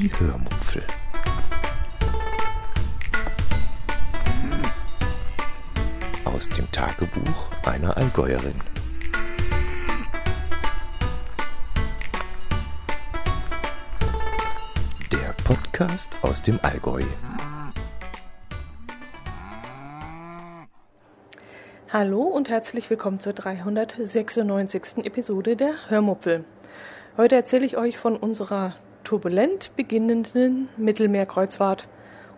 Die 0.00 0.10
Hörmupfel. 0.18 0.82
Aus 6.24 6.48
dem 6.48 6.72
Tagebuch 6.72 7.50
einer 7.66 7.94
Allgäuerin. 7.98 8.54
Der 15.12 15.34
Podcast 15.44 16.08
aus 16.22 16.40
dem 16.40 16.58
Allgäu. 16.62 17.02
Hallo 21.92 22.22
und 22.22 22.48
herzlich 22.48 22.88
willkommen 22.88 23.20
zur 23.20 23.34
396. 23.34 25.04
Episode 25.04 25.56
der 25.56 25.90
Hörmupfel. 25.90 26.46
Heute 27.18 27.34
erzähle 27.34 27.66
ich 27.66 27.76
euch 27.76 27.98
von 27.98 28.16
unserer 28.16 28.76
turbulent 29.04 29.74
beginnenden 29.76 30.68
Mittelmeerkreuzfahrt 30.76 31.88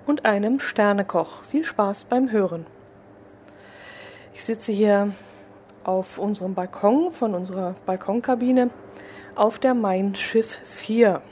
und 0.07 0.25
einem 0.25 0.61
Sternekoch. 0.61 1.43
Viel 1.45 1.65
Spaß 1.65 2.05
beim 2.05 2.31
Hören. 2.31 2.67
Ich 4.35 4.45
sitze 4.45 4.73
hier 4.73 5.13
auf 5.85 6.19
unserem 6.19 6.55
Balkon 6.55 7.13
von 7.13 7.35
unserer 7.35 7.75
Balkonkabine 7.87 8.71
auf 9.35 9.59
der 9.59 9.75
Mein 9.75 10.15
Schiff 10.15 10.59
4. 10.67 11.23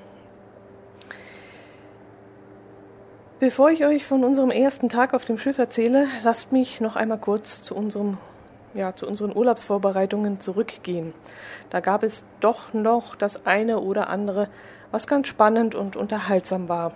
Bevor 3.38 3.71
ich 3.71 3.87
euch 3.87 4.05
von 4.05 4.23
unserem 4.23 4.51
ersten 4.51 4.88
Tag 4.88 5.15
auf 5.15 5.24
dem 5.24 5.38
Schiff 5.38 5.59
erzähle, 5.59 6.07
lasst 6.24 6.52
mich 6.52 6.80
noch 6.80 6.97
einmal 6.97 7.19
kurz 7.19 7.62
zu 7.62 7.74
unserem 7.74 8.19
ja, 8.74 8.95
zu 8.95 9.07
unseren 9.07 9.37
Urlaubsvorbereitungen 9.37 10.41
zurückgehen. 10.41 11.12
Da 11.71 11.80
gab 11.80 12.02
es 12.02 12.24
doch 12.41 12.73
noch 12.73 13.16
das 13.16 13.47
eine 13.47 13.80
oder 13.80 14.09
andere, 14.09 14.49
was 14.91 15.07
ganz 15.07 15.29
spannend 15.29 15.75
und 15.75 15.97
unterhaltsam 15.97 16.69
war. 16.69 16.93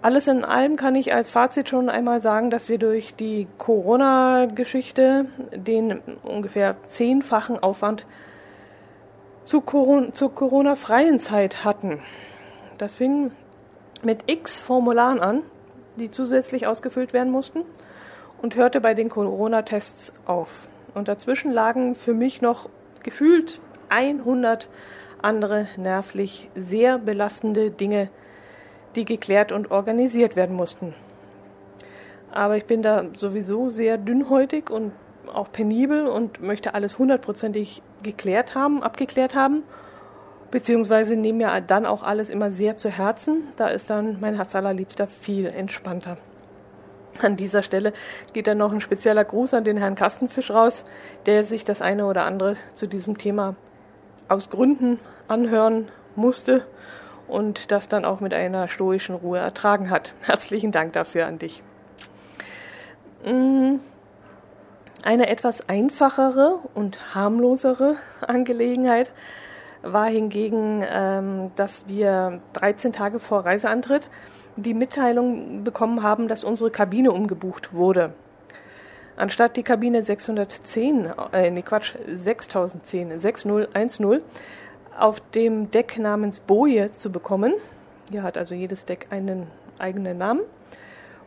Alles 0.00 0.28
in 0.28 0.44
allem 0.44 0.76
kann 0.76 0.94
ich 0.94 1.12
als 1.12 1.28
Fazit 1.28 1.68
schon 1.68 1.88
einmal 1.88 2.20
sagen, 2.20 2.50
dass 2.50 2.68
wir 2.68 2.78
durch 2.78 3.16
die 3.16 3.48
Corona-Geschichte 3.58 5.26
den 5.52 6.00
ungefähr 6.22 6.76
zehnfachen 6.90 7.60
Aufwand 7.60 8.06
zur 9.44 9.64
Corona-freien 9.64 11.18
Zeit 11.18 11.64
hatten. 11.64 12.00
Das 12.76 12.94
fing 12.94 13.32
mit 14.04 14.24
x 14.30 14.60
Formularen 14.60 15.18
an, 15.18 15.42
die 15.96 16.12
zusätzlich 16.12 16.68
ausgefüllt 16.68 17.12
werden 17.12 17.32
mussten 17.32 17.62
und 18.40 18.54
hörte 18.54 18.80
bei 18.80 18.94
den 18.94 19.08
Corona-Tests 19.08 20.12
auf. 20.26 20.68
Und 20.94 21.08
dazwischen 21.08 21.50
lagen 21.50 21.96
für 21.96 22.14
mich 22.14 22.40
noch 22.40 22.68
gefühlt 23.02 23.60
100 23.88 24.68
andere 25.22 25.68
nervlich 25.76 26.50
sehr 26.54 26.98
belastende 26.98 27.70
Dinge, 27.70 28.08
die 28.96 29.04
geklärt 29.04 29.52
und 29.52 29.70
organisiert 29.70 30.36
werden 30.36 30.56
mussten. 30.56 30.94
Aber 32.30 32.56
ich 32.56 32.66
bin 32.66 32.82
da 32.82 33.04
sowieso 33.16 33.70
sehr 33.70 33.98
dünnhäutig 33.98 34.70
und 34.70 34.92
auch 35.32 35.50
penibel 35.52 36.06
und 36.06 36.40
möchte 36.42 36.74
alles 36.74 36.98
hundertprozentig 36.98 37.82
geklärt 38.02 38.54
haben, 38.54 38.82
abgeklärt 38.82 39.34
haben, 39.34 39.62
beziehungsweise 40.50 41.16
nehme 41.16 41.46
mir 41.46 41.60
dann 41.60 41.86
auch 41.86 42.02
alles 42.02 42.30
immer 42.30 42.50
sehr 42.50 42.76
zu 42.76 42.88
Herzen. 42.88 43.44
Da 43.56 43.68
ist 43.68 43.90
dann 43.90 44.18
mein 44.20 44.36
Herz 44.36 44.54
allerliebster 44.54 45.06
viel 45.06 45.46
entspannter. 45.46 46.16
An 47.20 47.36
dieser 47.36 47.62
Stelle 47.62 47.92
geht 48.32 48.46
dann 48.46 48.58
noch 48.58 48.72
ein 48.72 48.80
spezieller 48.80 49.24
Gruß 49.24 49.54
an 49.54 49.64
den 49.64 49.76
Herrn 49.76 49.96
Kastenfisch 49.96 50.50
raus, 50.50 50.84
der 51.26 51.42
sich 51.42 51.64
das 51.64 51.82
eine 51.82 52.06
oder 52.06 52.24
andere 52.24 52.56
zu 52.74 52.86
diesem 52.86 53.18
Thema 53.18 53.56
aus 54.28 54.50
Gründen 54.50 54.98
anhören 55.26 55.88
musste 56.16 56.66
und 57.26 57.70
das 57.70 57.88
dann 57.88 58.04
auch 58.04 58.20
mit 58.20 58.34
einer 58.34 58.68
stoischen 58.68 59.14
Ruhe 59.14 59.38
ertragen 59.38 59.90
hat. 59.90 60.12
Herzlichen 60.22 60.72
Dank 60.72 60.92
dafür 60.92 61.26
an 61.26 61.38
dich. 61.38 61.62
Mm, 63.24 63.76
eine 65.02 65.28
etwas 65.28 65.68
einfachere 65.68 66.60
und 66.74 67.14
harmlosere 67.14 67.96
Angelegenheit 68.20 69.12
war 69.82 70.06
hingegen, 70.06 70.84
ähm, 70.86 71.52
dass 71.56 71.86
wir 71.86 72.40
13 72.54 72.92
Tage 72.92 73.20
vor 73.20 73.44
Reiseantritt 73.44 74.08
die 74.56 74.74
Mitteilung 74.74 75.62
bekommen 75.62 76.02
haben, 76.02 76.26
dass 76.26 76.42
unsere 76.42 76.70
Kabine 76.70 77.12
umgebucht 77.12 77.72
wurde. 77.72 78.12
Anstatt 79.18 79.56
die 79.56 79.64
Kabine 79.64 80.04
610, 80.04 81.12
äh, 81.32 81.50
nee 81.50 81.62
Quatsch, 81.62 81.94
6010, 82.06 83.18
6010 83.20 84.20
auf 84.96 85.20
dem 85.34 85.72
Deck 85.72 85.98
namens 85.98 86.38
Boje 86.38 86.92
zu 86.92 87.10
bekommen, 87.10 87.52
hier 88.12 88.22
hat 88.22 88.38
also 88.38 88.54
jedes 88.54 88.84
Deck 88.84 89.08
einen 89.10 89.48
eigenen 89.76 90.18
Namen, 90.18 90.42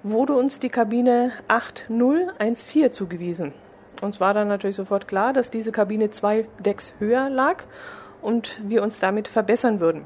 wurde 0.04 0.32
uns 0.32 0.58
die 0.58 0.70
Kabine 0.70 1.34
8014 1.50 2.94
zugewiesen. 2.94 3.54
Uns 4.00 4.22
war 4.22 4.34
dann 4.34 4.48
natürlich 4.48 4.78
sofort 4.78 5.10
klar, 5.10 5.34
dass 5.34 5.52
diese 5.52 5.74
Kabine 5.74 6.12
zwei 6.12 6.48
Decks 6.60 6.94
höher 7.00 7.30
lag 7.30 7.64
und 8.22 8.58
wir 8.64 8.84
uns 8.84 9.00
damit 9.00 9.28
verbessern 9.28 9.82
würden. 9.82 10.06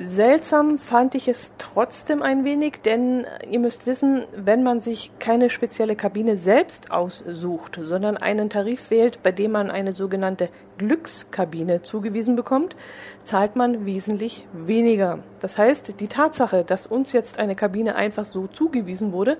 Seltsam 0.00 0.78
fand 0.78 1.16
ich 1.16 1.26
es 1.26 1.50
trotzdem 1.58 2.22
ein 2.22 2.44
wenig, 2.44 2.82
denn 2.84 3.26
ihr 3.50 3.58
müsst 3.58 3.84
wissen, 3.84 4.26
wenn 4.32 4.62
man 4.62 4.78
sich 4.80 5.10
keine 5.18 5.50
spezielle 5.50 5.96
Kabine 5.96 6.36
selbst 6.36 6.92
aussucht, 6.92 7.80
sondern 7.82 8.16
einen 8.16 8.48
Tarif 8.48 8.92
wählt, 8.92 9.24
bei 9.24 9.32
dem 9.32 9.50
man 9.50 9.72
eine 9.72 9.92
sogenannte 9.92 10.50
Glückskabine 10.76 11.82
zugewiesen 11.82 12.36
bekommt, 12.36 12.76
zahlt 13.24 13.56
man 13.56 13.86
wesentlich 13.86 14.46
weniger. 14.52 15.18
Das 15.40 15.58
heißt, 15.58 15.98
die 15.98 16.06
Tatsache, 16.06 16.62
dass 16.62 16.86
uns 16.86 17.10
jetzt 17.10 17.40
eine 17.40 17.56
Kabine 17.56 17.96
einfach 17.96 18.24
so 18.24 18.46
zugewiesen 18.46 19.12
wurde, 19.12 19.36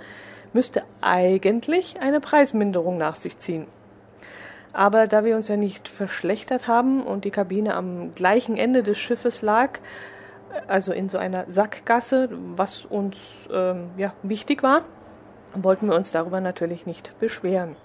müsste 0.52 0.82
eigentlich 1.00 2.00
eine 2.00 2.18
Preisminderung 2.18 2.98
nach 2.98 3.14
sich 3.14 3.38
ziehen. 3.38 3.68
Aber 4.72 5.06
da 5.06 5.24
wir 5.24 5.36
uns 5.36 5.46
ja 5.46 5.56
nicht 5.56 5.86
verschlechtert 5.86 6.66
haben 6.66 7.04
und 7.04 7.24
die 7.24 7.30
Kabine 7.30 7.74
am 7.74 8.12
gleichen 8.16 8.56
Ende 8.56 8.82
des 8.82 8.98
Schiffes 8.98 9.40
lag, 9.40 9.78
also 10.66 10.92
in 10.92 11.08
so 11.08 11.18
einer 11.18 11.44
Sackgasse, 11.48 12.28
was 12.56 12.84
uns 12.84 13.48
ähm, 13.52 13.90
ja, 13.96 14.12
wichtig 14.22 14.62
war, 14.62 14.82
wollten 15.54 15.88
wir 15.88 15.96
uns 15.96 16.10
darüber 16.10 16.40
natürlich 16.40 16.86
nicht 16.86 17.18
beschweren. 17.20 17.76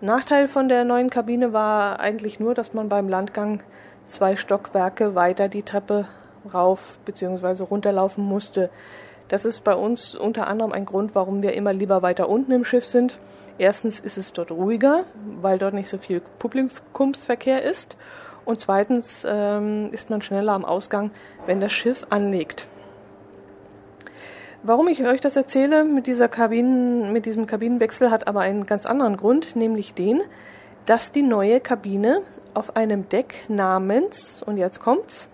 Nachteil 0.00 0.48
von 0.48 0.68
der 0.68 0.84
neuen 0.84 1.10
Kabine 1.10 1.52
war 1.52 2.00
eigentlich 2.00 2.40
nur, 2.40 2.54
dass 2.54 2.74
man 2.74 2.88
beim 2.88 3.08
Landgang 3.08 3.62
zwei 4.08 4.36
Stockwerke 4.36 5.14
weiter 5.14 5.48
die 5.48 5.62
Treppe 5.62 6.06
rauf 6.52 6.98
bzw. 7.04 7.62
runterlaufen 7.64 8.24
musste. 8.24 8.70
Das 9.28 9.44
ist 9.44 9.64
bei 9.64 9.74
uns 9.74 10.14
unter 10.14 10.46
anderem 10.46 10.72
ein 10.72 10.84
Grund, 10.84 11.14
warum 11.14 11.42
wir 11.42 11.54
immer 11.54 11.72
lieber 11.72 12.02
weiter 12.02 12.28
unten 12.28 12.52
im 12.52 12.64
Schiff 12.64 12.84
sind. 12.84 13.18
Erstens 13.58 14.00
ist 14.00 14.18
es 14.18 14.32
dort 14.32 14.50
ruhiger, 14.50 15.04
weil 15.40 15.58
dort 15.58 15.74
nicht 15.74 15.88
so 15.88 15.98
viel 15.98 16.20
Publikumsverkehr 16.38 17.62
ist. 17.62 17.96
Und 18.44 18.60
zweitens 18.60 19.24
ähm, 19.28 19.90
ist 19.92 20.10
man 20.10 20.22
schneller 20.22 20.52
am 20.52 20.64
Ausgang, 20.64 21.10
wenn 21.46 21.60
das 21.60 21.72
Schiff 21.72 22.06
anlegt. 22.10 22.66
Warum 24.64 24.86
ich 24.86 25.04
euch 25.04 25.20
das 25.20 25.34
erzähle 25.34 25.84
mit 25.84 26.06
dieser 26.06 26.28
Kabinen, 26.28 27.12
mit 27.12 27.26
diesem 27.26 27.46
Kabinenwechsel 27.46 28.10
hat 28.12 28.28
aber 28.28 28.40
einen 28.40 28.64
ganz 28.64 28.86
anderen 28.86 29.16
Grund, 29.16 29.56
nämlich 29.56 29.94
den, 29.94 30.22
dass 30.86 31.10
die 31.10 31.22
neue 31.22 31.60
Kabine 31.60 32.22
auf 32.54 32.76
einem 32.76 33.08
Deck 33.08 33.46
namens, 33.48 34.42
und 34.42 34.58
jetzt 34.58 34.78
kommt's, 34.78 35.28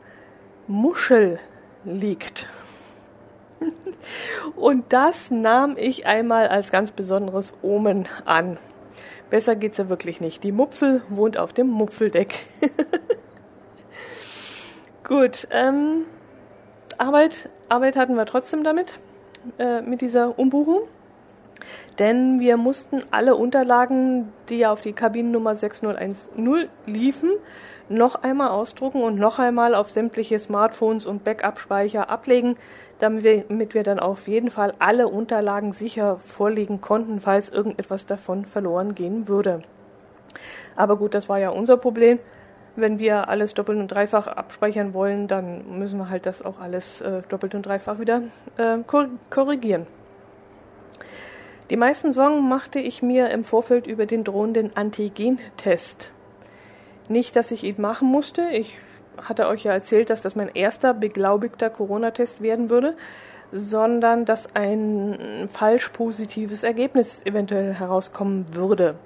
Muschel 0.67 1.41
liegt. 1.85 2.47
und 4.57 4.93
das 4.93 5.31
nahm 5.31 5.77
ich 5.77 6.07
einmal 6.07 6.49
als 6.49 6.71
ganz 6.71 6.91
besonderes 6.91 7.53
Omen 7.61 8.07
an. 8.25 8.57
Besser 9.31 9.57
geht's 9.57 9.79
ja 9.79 9.89
wirklich 9.89 10.21
nicht. 10.21 10.43
Die 10.43 10.53
Mupfel 10.53 11.03
wohnt 11.09 11.37
auf 11.37 11.53
dem 11.53 11.69
Mupfeldeck. 11.69 12.47
Gut, 15.05 15.49
ähm, 15.51 16.05
Arbeit, 16.97 17.49
Arbeit 17.69 17.97
hatten 17.97 18.17
wir 18.17 18.27
trotzdem 18.27 18.65
damit, 18.65 18.95
äh, 19.59 19.81
mit 19.83 20.01
dieser 20.01 20.39
Umbuchung. 20.39 20.81
Denn 21.99 22.41
wir 22.41 22.57
mussten 22.57 23.03
alle 23.11 23.35
Unterlagen, 23.35 24.33
die 24.49 24.67
auf 24.67 24.81
die 24.81 24.93
Kabinennummer 24.93 25.55
6010 25.57 26.69
liefen, 26.87 27.31
noch 27.89 28.23
einmal 28.23 28.51
ausdrucken 28.51 29.03
und 29.03 29.19
noch 29.19 29.39
einmal 29.39 29.75
auf 29.75 29.91
sämtliche 29.91 30.39
Smartphones 30.39 31.07
und 31.07 31.25
Backup-Speicher 31.25 32.11
ablegen, 32.11 32.57
damit 32.99 33.25
wir, 33.25 33.45
damit 33.49 33.75
wir 33.75 33.83
dann 33.83 33.99
auf 33.99 34.29
jeden 34.29 34.51
Fall 34.51 34.75
alle 34.79 35.09
Unterlagen 35.09 35.73
sicher 35.73 36.19
vorlegen 36.19 36.81
konnten, 36.81 37.21
falls 37.21 37.49
irgendetwas 37.49 38.07
davon 38.07 38.45
verloren 38.45 38.95
gehen 38.95 39.29
würde. 39.29 39.63
Aber 40.77 40.97
gut, 40.97 41.15
das 41.15 41.29
war 41.29 41.39
ja 41.39 41.51
unser 41.51 41.77
Problem. 41.77 42.19
Wenn 42.77 42.99
wir 43.01 43.29
alles 43.29 43.55
doppelt 43.55 43.79
und 43.79 43.89
dreifach 43.89 44.29
abspeichern 44.29 44.95
wollen, 44.95 45.27
dann 45.27 45.79
müssen 45.79 45.99
wir 45.99 46.11
halt 46.11 46.27
das 46.27 46.45
auch 46.45 46.61
alles 46.61 47.01
äh, 47.01 47.23
doppelt 47.29 47.57
und 47.57 47.67
dreifach 47.67 47.99
wieder 47.99 48.23
äh, 48.57 48.79
korrigieren. 49.31 49.87
Die 51.71 51.77
meisten 51.77 52.13
Sorgen 52.13 52.49
machte 52.49 52.79
ich 52.79 53.03
mir 53.03 53.31
im 53.31 53.45
Vorfeld 53.45 53.87
über 53.87 54.07
den 54.07 54.25
drohenden 54.25 54.77
Antigen-Test. 54.77 56.13
Nicht, 57.09 57.37
dass 57.37 57.51
ich 57.51 57.65
ihn 57.65 57.81
machen 57.81 58.09
musste. 58.09 58.43
Ich 58.51 58.79
hatte 59.23 59.49
euch 59.49 59.65
ja 59.65 59.73
erzählt, 59.73 60.11
dass 60.11 60.21
das 60.21 60.37
mein 60.37 60.55
erster 60.55 60.95
beglaubigter 60.95 61.71
Corona-Test 61.71 62.43
werden 62.43 62.71
würde, 62.71 62.97
sondern 63.53 64.25
dass 64.25 64.55
ein 64.55 65.49
falsch 65.51 65.89
positives 65.89 66.63
Ergebnis 66.63 67.23
eventuell 67.25 67.75
herauskommen 67.75 68.47
würde. 68.55 68.97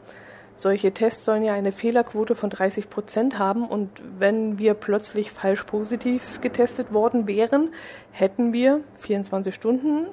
Solche 0.56 0.92
Tests 0.92 1.24
sollen 1.24 1.42
ja 1.42 1.54
eine 1.54 1.72
Fehlerquote 1.72 2.34
von 2.34 2.50
30 2.50 2.88
Prozent 2.88 3.38
haben 3.38 3.66
und 3.66 3.90
wenn 4.18 4.58
wir 4.58 4.74
plötzlich 4.74 5.32
falsch 5.32 5.64
positiv 5.64 6.40
getestet 6.40 6.92
worden 6.92 7.26
wären, 7.26 7.70
hätten 8.12 8.52
wir 8.52 8.80
24 9.00 9.54
Stunden 9.54 10.06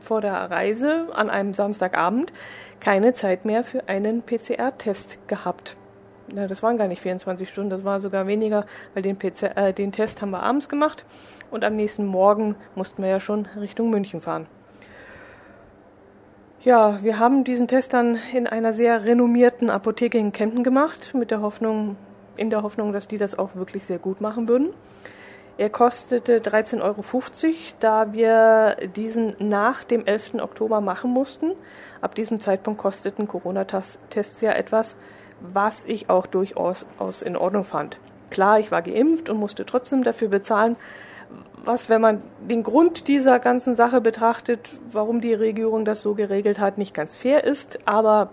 vor 0.00 0.20
der 0.20 0.34
Reise 0.34 1.08
an 1.12 1.30
einem 1.30 1.54
Samstagabend 1.54 2.32
keine 2.78 3.14
Zeit 3.14 3.44
mehr 3.44 3.64
für 3.64 3.88
einen 3.88 4.22
PCR-Test 4.22 5.26
gehabt. 5.26 5.76
Ja, 6.34 6.48
das 6.48 6.64
waren 6.64 6.76
gar 6.76 6.88
nicht 6.88 7.00
24 7.00 7.48
Stunden, 7.48 7.70
das 7.70 7.84
war 7.84 8.00
sogar 8.00 8.26
weniger, 8.26 8.66
weil 8.92 9.04
den, 9.04 9.16
PCR, 9.16 9.56
äh, 9.56 9.72
den 9.72 9.92
Test 9.92 10.20
haben 10.20 10.30
wir 10.30 10.42
abends 10.42 10.68
gemacht 10.68 11.04
und 11.52 11.62
am 11.62 11.76
nächsten 11.76 12.04
Morgen 12.04 12.56
mussten 12.74 13.02
wir 13.02 13.10
ja 13.10 13.20
schon 13.20 13.46
Richtung 13.60 13.88
München 13.88 14.20
fahren. 14.20 14.46
Ja, 16.62 16.98
wir 17.04 17.20
haben 17.20 17.44
diesen 17.44 17.68
Test 17.68 17.92
dann 17.92 18.18
in 18.32 18.48
einer 18.48 18.72
sehr 18.72 19.04
renommierten 19.04 19.70
Apotheke 19.70 20.18
in 20.18 20.32
Kempten 20.32 20.64
gemacht, 20.64 21.14
mit 21.14 21.30
der 21.30 21.40
Hoffnung, 21.40 21.96
in 22.36 22.50
der 22.50 22.62
Hoffnung, 22.62 22.92
dass 22.92 23.06
die 23.06 23.18
das 23.18 23.38
auch 23.38 23.54
wirklich 23.54 23.84
sehr 23.84 23.98
gut 23.98 24.20
machen 24.20 24.48
würden. 24.48 24.70
Er 25.56 25.70
kostete 25.70 26.38
13,50 26.38 26.82
Euro, 26.82 27.54
da 27.78 28.12
wir 28.12 28.76
diesen 28.96 29.36
nach 29.38 29.84
dem 29.84 30.04
11. 30.04 30.34
Oktober 30.40 30.80
machen 30.80 31.12
mussten. 31.12 31.52
Ab 32.00 32.16
diesem 32.16 32.40
Zeitpunkt 32.40 32.80
kosteten 32.80 33.28
Corona-Tests 33.28 34.40
ja 34.40 34.50
etwas, 34.50 34.96
was 35.52 35.84
ich 35.84 36.10
auch 36.10 36.26
durchaus 36.26 36.86
aus 36.98 37.22
in 37.22 37.36
Ordnung 37.36 37.64
fand. 37.64 37.98
Klar, 38.30 38.58
ich 38.58 38.70
war 38.70 38.82
geimpft 38.82 39.28
und 39.28 39.38
musste 39.38 39.66
trotzdem 39.66 40.02
dafür 40.02 40.28
bezahlen, 40.28 40.76
was, 41.64 41.88
wenn 41.88 42.00
man 42.00 42.22
den 42.40 42.62
Grund 42.62 43.08
dieser 43.08 43.38
ganzen 43.38 43.74
Sache 43.74 44.00
betrachtet, 44.00 44.68
warum 44.90 45.20
die 45.20 45.34
Regierung 45.34 45.84
das 45.84 46.02
so 46.02 46.14
geregelt 46.14 46.58
hat, 46.58 46.78
nicht 46.78 46.94
ganz 46.94 47.16
fair 47.16 47.44
ist. 47.44 47.78
Aber 47.86 48.30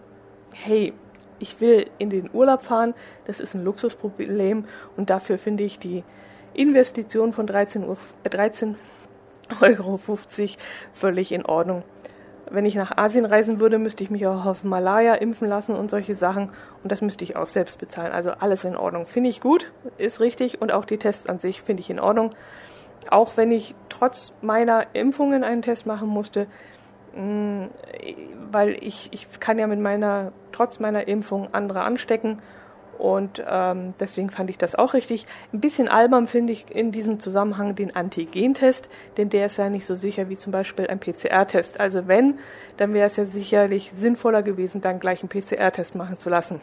hey, 0.53 0.93
ich 1.39 1.59
will 1.61 1.89
in 1.97 2.09
den 2.09 2.29
Urlaub 2.33 2.63
fahren, 2.63 2.93
das 3.25 3.39
ist 3.39 3.55
ein 3.55 3.63
Luxusproblem 3.63 4.65
und 4.97 5.09
dafür 5.09 5.37
finde 5.37 5.63
ich 5.63 5.79
die 5.79 6.03
Investition 6.53 7.33
von 7.33 7.47
13, 7.47 7.87
Uhr, 7.87 7.97
äh, 8.23 8.29
13 8.29 8.75
Euro 9.61 9.97
50 9.97 10.57
völlig 10.93 11.31
in 11.31 11.45
Ordnung. 11.45 11.83
Wenn 12.51 12.65
ich 12.65 12.75
nach 12.75 12.97
Asien 12.97 13.25
reisen 13.25 13.59
würde, 13.59 13.79
müsste 13.79 14.03
ich 14.03 14.09
mich 14.09 14.27
auch 14.27 14.45
auf 14.45 14.63
Malaya 14.63 15.15
impfen 15.15 15.47
lassen 15.47 15.75
und 15.75 15.89
solche 15.89 16.15
Sachen. 16.15 16.49
Und 16.83 16.91
das 16.91 17.01
müsste 17.01 17.23
ich 17.23 17.35
auch 17.35 17.47
selbst 17.47 17.79
bezahlen. 17.79 18.11
Also 18.11 18.31
alles 18.31 18.63
in 18.63 18.75
Ordnung. 18.75 19.05
Finde 19.05 19.29
ich 19.29 19.39
gut, 19.39 19.71
ist 19.97 20.19
richtig. 20.19 20.61
Und 20.61 20.71
auch 20.71 20.85
die 20.85 20.97
Tests 20.97 21.27
an 21.27 21.39
sich 21.39 21.61
finde 21.61 21.81
ich 21.81 21.89
in 21.89 21.99
Ordnung 21.99 22.35
auch 23.09 23.37
wenn 23.37 23.51
ich 23.51 23.75
trotz 23.89 24.33
meiner 24.41 24.87
Impfungen 24.93 25.43
einen 25.43 25.61
Test 25.61 25.85
machen 25.85 26.07
musste, 26.07 26.47
mm, 27.15 27.65
weil 28.51 28.77
ich, 28.81 29.09
ich 29.11 29.27
kann 29.39 29.57
ja 29.57 29.67
mit 29.67 29.79
meiner, 29.79 30.31
trotz 30.51 30.79
meiner 30.79 31.07
Impfung 31.07 31.53
andere 31.53 31.81
anstecken 31.81 32.39
und 33.01 33.43
ähm, 33.49 33.95
deswegen 33.99 34.29
fand 34.29 34.51
ich 34.51 34.59
das 34.59 34.75
auch 34.75 34.93
richtig. 34.93 35.25
Ein 35.51 35.59
bisschen 35.59 35.87
albern 35.87 36.27
finde 36.27 36.53
ich 36.53 36.69
in 36.69 36.91
diesem 36.91 37.19
Zusammenhang 37.19 37.73
den 37.73 37.95
Antigentest, 37.95 38.89
denn 39.17 39.29
der 39.29 39.47
ist 39.47 39.57
ja 39.57 39.71
nicht 39.71 39.87
so 39.87 39.95
sicher 39.95 40.29
wie 40.29 40.37
zum 40.37 40.51
Beispiel 40.51 40.85
ein 40.85 40.99
PCR-Test. 40.99 41.79
Also 41.79 42.07
wenn, 42.07 42.37
dann 42.77 42.93
wäre 42.93 43.07
es 43.07 43.15
ja 43.15 43.25
sicherlich 43.25 43.91
sinnvoller 43.97 44.43
gewesen, 44.43 44.81
dann 44.81 44.99
gleich 44.99 45.23
einen 45.23 45.29
PCR-Test 45.29 45.95
machen 45.95 46.17
zu 46.17 46.29
lassen. 46.29 46.61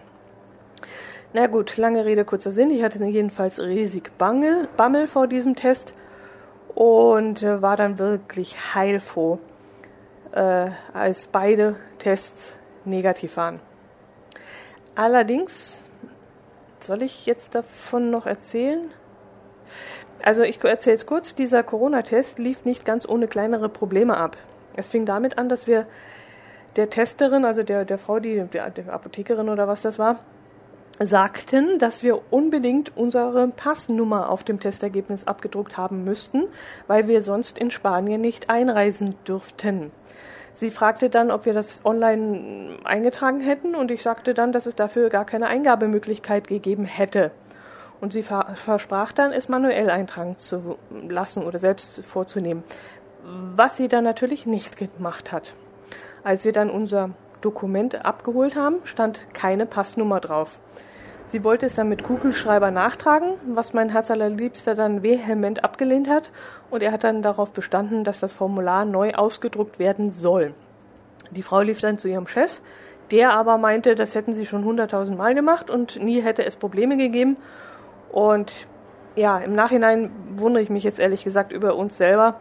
Na 1.33 1.49
gut, 1.49 1.77
lange 1.77 2.05
Rede, 2.05 2.25
kurzer 2.25 2.53
Sinn. 2.53 2.71
Ich 2.71 2.85
hatte 2.85 3.05
jedenfalls 3.05 3.59
riesig 3.59 4.17
Bange, 4.17 4.69
Bammel 4.77 5.09
vor 5.09 5.27
diesem 5.27 5.57
Test 5.57 5.93
und 6.77 7.43
äh, 7.43 7.61
war 7.61 7.77
dann 7.77 7.99
wirklich 7.99 8.77
heilfroh, 8.77 9.41
äh, 10.31 10.71
als 10.95 11.27
beide 11.27 11.75
Tests 11.99 12.55
negativ 12.85 13.37
waren. 13.37 13.59
Allerdings, 14.95 15.83
soll 16.85 17.03
ich 17.03 17.27
jetzt 17.27 17.55
davon 17.55 18.11
noch 18.11 18.27
erzählen? 18.27 18.91
Also 20.23 20.43
ich 20.43 20.63
erzähle 20.63 20.97
es 20.97 21.07
kurz, 21.07 21.35
dieser 21.35 21.63
Corona-Test 21.63 22.39
lief 22.39 22.65
nicht 22.65 22.85
ganz 22.85 23.09
ohne 23.09 23.29
kleinere 23.29 23.69
Probleme 23.69 24.17
ab. 24.17 24.37
Es 24.77 24.89
fing 24.89 25.07
damit 25.07 25.39
an, 25.39 25.49
dass 25.49 25.67
wir 25.67 25.87
der 26.77 26.91
Testerin, 26.91 27.45
also 27.45 27.63
der, 27.63 27.85
der 27.85 27.99
Frau, 27.99 28.19
die, 28.19 28.45
der, 28.53 28.71
der 28.71 28.93
Apothekerin 28.93 29.49
oder 29.49 29.69
was 29.69 29.83
das 29.83 29.99
war, 29.99 30.21
sagten, 31.01 31.79
dass 31.79 32.03
wir 32.03 32.33
unbedingt 32.33 32.97
unsere 32.97 33.49
Passnummer 33.49 34.31
auf 34.31 34.43
dem 34.43 34.59
Testergebnis 34.61 35.27
abgedruckt 35.27 35.77
haben 35.77 36.05
müssten, 36.05 36.45
weil 36.87 37.07
wir 37.07 37.23
sonst 37.23 37.59
in 37.59 37.71
Spanien 37.71 38.21
nicht 38.21 38.51
einreisen 38.51 39.15
dürften. 39.27 39.93
Sie 40.59 40.71
fragte 40.71 41.09
dann, 41.09 41.31
ob 41.31 41.47
wir 41.47 41.55
das 41.55 41.85
online 41.85 42.79
eingetragen 42.83 43.41
hätten 43.41 43.77
und 43.77 43.93
ich 43.93 44.03
sagte 44.03 44.35
dann, 44.35 44.51
dass 44.51 44.67
es 44.67 44.75
dafür 44.75 45.09
gar 45.09 45.25
keine 45.25 45.47
Eingabemöglichkeit 45.47 46.49
gegeben 46.49 46.85
hätte. 46.85 47.31
Und 48.01 48.13
sie 48.13 48.25
versprach 48.25 49.13
dann, 49.13 49.33
es 49.33 49.49
manuell 49.49 49.89
eintragen 49.89 50.37
zu 50.37 50.77
lassen 50.91 51.45
oder 51.45 51.61
selbst 51.61 52.05
vorzunehmen, 52.05 52.65
was 53.55 53.77
sie 53.77 53.87
dann 53.87 54.03
natürlich 54.03 54.47
nicht 54.47 54.77
gemacht 54.77 55.31
hat. 55.31 55.53
Als 56.25 56.45
wir 56.45 56.51
dann 56.51 56.71
unser 56.71 57.11
Dokument 57.41 58.05
abgeholt 58.05 58.57
haben, 58.57 58.79
stand 58.83 59.33
keine 59.35 59.65
Passnummer 59.65 60.19
drauf. 60.19 60.59
Sie 61.29 61.45
wollte 61.45 61.67
es 61.67 61.75
dann 61.75 61.91
mit 61.91 62.05
Kugelschreiber 62.05 62.71
nachtragen, 62.71 63.35
was 63.49 63.75
mein 63.75 63.91
Herz 63.91 64.11
allerliebster 64.11 64.75
dann 64.75 65.03
vehement 65.03 65.63
abgelehnt 65.63 66.09
hat, 66.09 66.31
und 66.71 66.83
er 66.83 66.91
hat 66.91 67.05
dann 67.05 67.23
darauf 67.23 67.53
bestanden, 67.53 68.03
dass 68.03 68.19
das 68.19 68.33
Formular 68.33 68.87
neu 68.87 69.13
ausgedruckt 69.13 69.79
werden 69.79 70.11
soll. 70.11 70.55
Die 71.31 71.43
Frau 71.43 71.61
lief 71.61 71.81
dann 71.81 71.99
zu 71.99 72.09
ihrem 72.09 72.27
Chef, 72.27 72.63
der 73.11 73.33
aber 73.33 73.59
meinte, 73.59 73.95
das 73.95 74.15
hätten 74.15 74.33
sie 74.33 74.47
schon 74.47 74.65
hunderttausend 74.65 75.19
Mal 75.19 75.35
gemacht 75.35 75.69
und 75.69 76.03
nie 76.03 76.23
hätte 76.23 76.45
es 76.45 76.57
Probleme 76.57 76.97
gegeben. 76.97 77.37
Und 78.11 78.67
ja, 79.15 79.39
im 79.39 79.55
Nachhinein 79.55 80.11
wundere 80.37 80.63
ich 80.63 80.71
mich 80.71 80.85
jetzt 80.85 80.99
ehrlich 80.99 81.25
gesagt 81.25 81.53
über 81.53 81.77
uns 81.77 81.99
selber, 81.99 82.41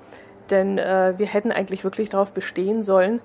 denn 0.49 0.77
äh, 0.77 1.13
wir 1.17 1.25
hätten 1.25 1.51
eigentlich 1.51 1.83
wirklich 1.83 2.09
darauf 2.09 2.31
bestehen 2.31 2.83
sollen, 2.83 3.19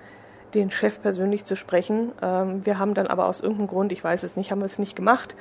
den 0.55 0.71
Chef 0.71 1.01
persönlich 1.01 1.45
zu 1.45 1.57
sprechen. 1.57 2.13
Ähm, 2.23 2.65
wir 2.67 2.79
haben 2.79 2.95
dann 2.95 3.07
aber 3.07 3.27
aus 3.27 3.41
irgendeinem 3.41 3.69
Grund, 3.69 3.93
ich 3.93 4.03
weiß 4.03 4.23
es 4.23 4.37
nicht, 4.37 4.51
haben 4.51 4.61
wir 4.61 4.67
es 4.67 4.79
nicht 4.79 4.97
gemacht. 4.97 5.35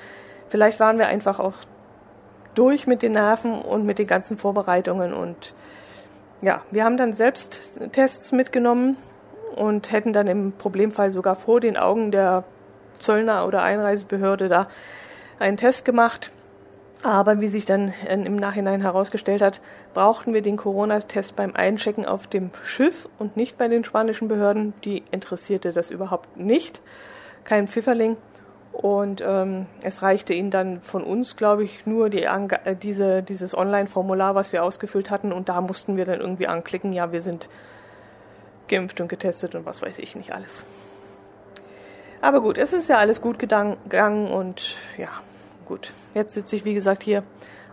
Vielleicht 0.47 0.79
waren 0.79 0.97
wir 0.97 1.07
einfach 1.07 1.39
auch 1.39 1.53
durch 2.55 2.87
mit 2.87 3.01
den 3.01 3.13
Nerven 3.13 3.61
und 3.61 3.85
mit 3.85 3.99
den 3.99 4.07
ganzen 4.07 4.37
Vorbereitungen 4.37 5.13
und 5.13 5.53
ja, 6.41 6.61
wir 6.71 6.83
haben 6.83 6.97
dann 6.97 7.13
selbst 7.13 7.69
Tests 7.91 8.31
mitgenommen 8.31 8.97
und 9.55 9.91
hätten 9.91 10.11
dann 10.11 10.27
im 10.27 10.53
Problemfall 10.53 11.11
sogar 11.11 11.35
vor 11.35 11.59
den 11.59 11.77
Augen 11.77 12.11
der 12.11 12.43
Zöllner 12.99 13.45
oder 13.47 13.61
Einreisebehörde 13.63 14.49
da 14.49 14.67
einen 15.39 15.57
Test 15.57 15.85
gemacht. 15.85 16.31
Aber 17.03 17.41
wie 17.41 17.47
sich 17.47 17.65
dann 17.65 17.93
im 18.07 18.35
Nachhinein 18.35 18.81
herausgestellt 18.81 19.41
hat, 19.41 19.59
brauchten 19.93 20.33
wir 20.33 20.43
den 20.43 20.55
Corona-Test 20.55 21.35
beim 21.35 21.55
Einchecken 21.55 22.05
auf 22.05 22.27
dem 22.27 22.51
Schiff 22.63 23.09
und 23.17 23.35
nicht 23.35 23.57
bei 23.57 23.67
den 23.67 23.83
spanischen 23.83 24.27
Behörden. 24.27 24.73
Die 24.85 25.03
interessierte 25.09 25.71
das 25.71 25.89
überhaupt 25.89 26.37
nicht. 26.37 26.79
Kein 27.43 27.67
Pfifferling. 27.67 28.17
Und 28.71 29.21
ähm, 29.25 29.65
es 29.81 30.01
reichte 30.01 30.33
ihnen 30.33 30.51
dann 30.51 30.81
von 30.81 31.03
uns, 31.03 31.35
glaube 31.35 31.63
ich, 31.63 31.85
nur 31.85 32.09
die 32.09 32.23
äh, 32.23 32.75
diese, 32.75 33.23
dieses 33.23 33.57
Online-Formular, 33.57 34.35
was 34.35 34.53
wir 34.53 34.63
ausgefüllt 34.63 35.09
hatten. 35.09 35.33
Und 35.33 35.49
da 35.49 35.59
mussten 35.59 35.97
wir 35.97 36.05
dann 36.05 36.21
irgendwie 36.21 36.47
anklicken, 36.47 36.93
ja, 36.93 37.11
wir 37.11 37.21
sind 37.21 37.49
geimpft 38.67 39.01
und 39.01 39.07
getestet 39.07 39.55
und 39.55 39.65
was 39.65 39.81
weiß 39.81 39.99
ich 39.99 40.15
nicht 40.15 40.33
alles. 40.33 40.65
Aber 42.21 42.41
gut, 42.41 42.59
es 42.59 42.71
ist 42.71 42.87
ja 42.87 42.97
alles 42.97 43.19
gut 43.21 43.39
gegangen 43.39 44.27
und 44.27 44.75
ja, 44.97 45.09
gut. 45.71 45.93
Jetzt 46.13 46.33
sitze 46.33 46.57
ich, 46.57 46.65
wie 46.65 46.73
gesagt, 46.73 47.01
hier 47.01 47.23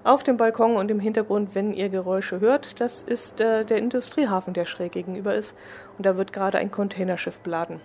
auf 0.04 0.22
dem 0.22 0.36
Balkon 0.36 0.76
und 0.76 0.88
im 0.88 1.00
Hintergrund, 1.00 1.56
wenn 1.56 1.72
ihr 1.72 1.88
Geräusche 1.88 2.38
hört, 2.38 2.80
das 2.80 3.02
ist 3.02 3.40
äh, 3.40 3.64
der 3.64 3.78
Industriehafen, 3.78 4.54
der 4.54 4.66
schräg 4.66 4.92
gegenüber 4.92 5.34
ist. 5.34 5.52
Und 5.96 6.06
da 6.06 6.16
wird 6.16 6.32
gerade 6.32 6.58
ein 6.58 6.70
Containerschiff 6.70 7.40
beladen. 7.40 7.80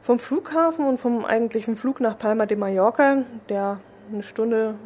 Vom 0.00 0.20
Flughafen 0.20 0.86
und 0.86 0.98
vom 0.98 1.24
eigentlichen 1.24 1.74
Flug 1.74 2.00
nach 2.00 2.16
Palma 2.16 2.46
de 2.46 2.56
Mallorca, 2.56 3.24
der 3.48 3.80
eine 4.12 4.22
Stunde, 4.22 4.76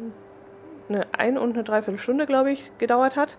eine 0.87 1.05
ein 1.11 1.37
und 1.37 1.53
eine 1.53 1.63
Dreiviertelstunde, 1.63 2.25
glaube 2.25 2.51
ich, 2.51 2.71
gedauert 2.79 3.15
hat, 3.15 3.37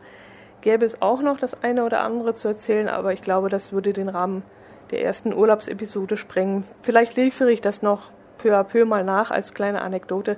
gäbe 0.60 0.86
es 0.86 1.02
auch 1.02 1.20
noch 1.20 1.40
das 1.40 1.64
eine 1.64 1.84
oder 1.84 2.02
andere 2.02 2.36
zu 2.36 2.46
erzählen, 2.46 2.88
aber 2.88 3.12
ich 3.12 3.22
glaube, 3.22 3.48
das 3.48 3.72
würde 3.72 3.92
den 3.92 4.08
Rahmen 4.08 4.44
der 4.92 5.02
ersten 5.02 5.34
Urlaubsepisode 5.34 6.16
sprengen. 6.16 6.62
Vielleicht 6.82 7.16
liefere 7.16 7.50
ich 7.50 7.60
das 7.60 7.82
noch 7.82 8.12
peu 8.40 8.54
à 8.54 8.64
peu 8.64 8.84
mal 8.84 9.04
nach 9.04 9.30
als 9.30 9.54
kleine 9.54 9.82
Anekdote 9.82 10.36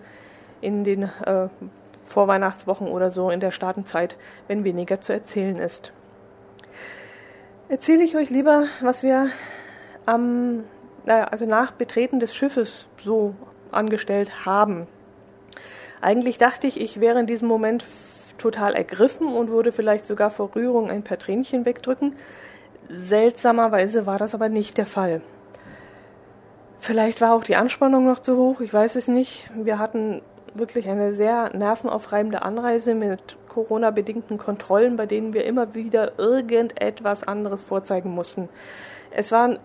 in 0.60 0.84
den 0.84 1.02
äh, 1.02 1.48
Vorweihnachtswochen 2.04 2.88
oder 2.88 3.10
so 3.10 3.30
in 3.30 3.40
der 3.40 3.52
Startenzeit, 3.52 4.16
wenn 4.48 4.64
weniger 4.64 5.00
zu 5.00 5.12
erzählen 5.12 5.58
ist. 5.58 5.92
Erzähle 7.68 8.04
ich 8.04 8.16
euch 8.16 8.30
lieber, 8.30 8.64
was 8.80 9.02
wir 9.02 9.28
am, 10.04 10.64
naja, 11.06 11.24
also 11.24 11.46
nach 11.46 11.72
Betreten 11.72 12.20
des 12.20 12.34
Schiffes 12.34 12.86
so 12.98 13.34
angestellt 13.70 14.44
haben. 14.44 14.86
Eigentlich 16.00 16.38
dachte 16.38 16.66
ich, 16.66 16.80
ich 16.80 17.00
wäre 17.00 17.20
in 17.20 17.26
diesem 17.26 17.48
Moment 17.48 17.84
total 18.36 18.74
ergriffen 18.74 19.28
und 19.28 19.50
würde 19.50 19.72
vielleicht 19.72 20.06
sogar 20.06 20.30
vor 20.30 20.50
Rührung 20.54 20.90
ein 20.90 21.04
paar 21.04 21.18
Tränchen 21.18 21.64
wegdrücken. 21.64 22.16
Seltsamerweise 22.88 24.04
war 24.04 24.18
das 24.18 24.34
aber 24.34 24.48
nicht 24.48 24.76
der 24.76 24.86
Fall. 24.86 25.22
Vielleicht 26.82 27.20
war 27.20 27.32
auch 27.32 27.44
die 27.44 27.54
Anspannung 27.54 28.06
noch 28.06 28.18
zu 28.18 28.36
hoch, 28.36 28.60
ich 28.60 28.74
weiß 28.74 28.96
es 28.96 29.06
nicht. 29.06 29.48
Wir 29.54 29.78
hatten 29.78 30.20
wirklich 30.54 30.88
eine 30.88 31.14
sehr 31.14 31.56
nervenaufreibende 31.56 32.42
Anreise 32.42 32.96
mit 32.96 33.36
Corona-bedingten 33.48 34.36
Kontrollen, 34.36 34.96
bei 34.96 35.06
denen 35.06 35.32
wir 35.32 35.44
immer 35.44 35.76
wieder 35.76 36.18
irgendetwas 36.18 37.22
anderes 37.22 37.62
vorzeigen 37.62 38.10
mussten. 38.10 38.48
Es 39.12 39.30
waren 39.30 39.60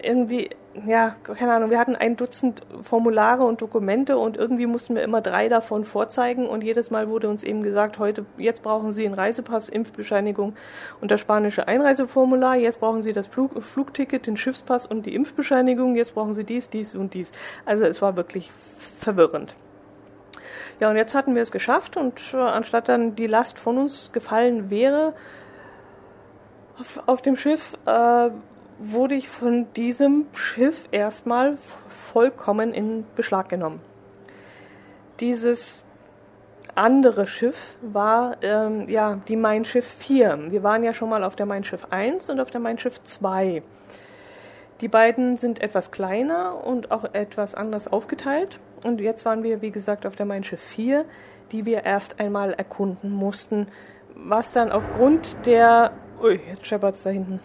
irgendwie, 0.00 0.50
ja, 0.86 1.16
keine 1.22 1.52
Ahnung, 1.52 1.70
wir 1.70 1.78
hatten 1.78 1.96
ein 1.96 2.16
Dutzend 2.16 2.62
Formulare 2.82 3.44
und 3.44 3.60
Dokumente 3.60 4.18
und 4.18 4.36
irgendwie 4.36 4.66
mussten 4.66 4.94
wir 4.94 5.02
immer 5.02 5.20
drei 5.20 5.48
davon 5.48 5.84
vorzeigen 5.84 6.46
und 6.46 6.62
jedes 6.62 6.90
Mal 6.90 7.08
wurde 7.08 7.28
uns 7.28 7.42
eben 7.42 7.62
gesagt, 7.62 7.98
heute, 7.98 8.26
jetzt 8.36 8.62
brauchen 8.62 8.92
Sie 8.92 9.04
einen 9.04 9.14
Reisepass, 9.14 9.68
Impfbescheinigung 9.68 10.54
und 11.00 11.10
das 11.10 11.20
spanische 11.20 11.68
Einreiseformular, 11.68 12.56
jetzt 12.56 12.80
brauchen 12.80 13.02
Sie 13.02 13.12
das 13.12 13.26
Flug, 13.26 13.62
Flugticket, 13.62 14.26
den 14.26 14.36
Schiffspass 14.36 14.86
und 14.86 15.06
die 15.06 15.14
Impfbescheinigung, 15.14 15.96
jetzt 15.96 16.14
brauchen 16.14 16.34
Sie 16.34 16.44
dies, 16.44 16.70
dies 16.70 16.94
und 16.94 17.14
dies. 17.14 17.32
Also 17.64 17.84
es 17.84 18.00
war 18.02 18.16
wirklich 18.16 18.52
verwirrend. 18.98 19.54
Ja, 20.80 20.90
und 20.90 20.96
jetzt 20.96 21.14
hatten 21.14 21.34
wir 21.34 21.42
es 21.42 21.50
geschafft 21.50 21.96
und 21.96 22.20
äh, 22.32 22.36
anstatt 22.36 22.88
dann 22.88 23.16
die 23.16 23.26
Last 23.26 23.58
von 23.58 23.78
uns 23.78 24.12
gefallen 24.12 24.70
wäre, 24.70 25.14
auf, 26.78 27.02
auf 27.06 27.22
dem 27.22 27.36
Schiff 27.36 27.74
äh, 27.86 28.30
wurde 28.78 29.16
ich 29.16 29.28
von 29.28 29.72
diesem 29.74 30.26
Schiff 30.32 30.88
erstmal 30.92 31.58
vollkommen 31.88 32.72
in 32.72 33.04
Beschlag 33.16 33.48
genommen. 33.48 33.80
Dieses 35.20 35.82
andere 36.74 37.26
Schiff 37.26 37.76
war 37.82 38.36
ähm, 38.42 38.86
ja 38.88 39.20
die 39.26 39.36
Mein 39.36 39.64
Schiff 39.64 39.86
4. 39.98 40.52
Wir 40.52 40.62
waren 40.62 40.84
ja 40.84 40.94
schon 40.94 41.10
mal 41.10 41.24
auf 41.24 41.34
der 41.34 41.46
Mein 41.46 41.64
Schiff 41.64 41.86
1 41.90 42.30
und 42.30 42.38
auf 42.38 42.50
der 42.50 42.60
Mein 42.60 42.78
Schiff 42.78 43.02
2. 43.02 43.62
Die 44.80 44.88
beiden 44.88 45.38
sind 45.38 45.60
etwas 45.60 45.90
kleiner 45.90 46.64
und 46.64 46.92
auch 46.92 47.12
etwas 47.12 47.56
anders 47.56 47.88
aufgeteilt. 47.88 48.60
Und 48.84 49.00
jetzt 49.00 49.24
waren 49.24 49.42
wir, 49.42 49.60
wie 49.60 49.72
gesagt, 49.72 50.06
auf 50.06 50.14
der 50.14 50.26
Mein 50.26 50.44
Schiff 50.44 50.62
4, 50.62 51.04
die 51.50 51.66
wir 51.66 51.82
erst 51.82 52.20
einmal 52.20 52.52
erkunden 52.52 53.10
mussten, 53.10 53.66
was 54.14 54.52
dann 54.52 54.70
aufgrund 54.70 55.46
der. 55.46 55.90
Ui, 56.22 56.38
jetzt 56.48 56.64
scheppert's 56.64 57.02
da 57.02 57.10
hinten 57.10 57.40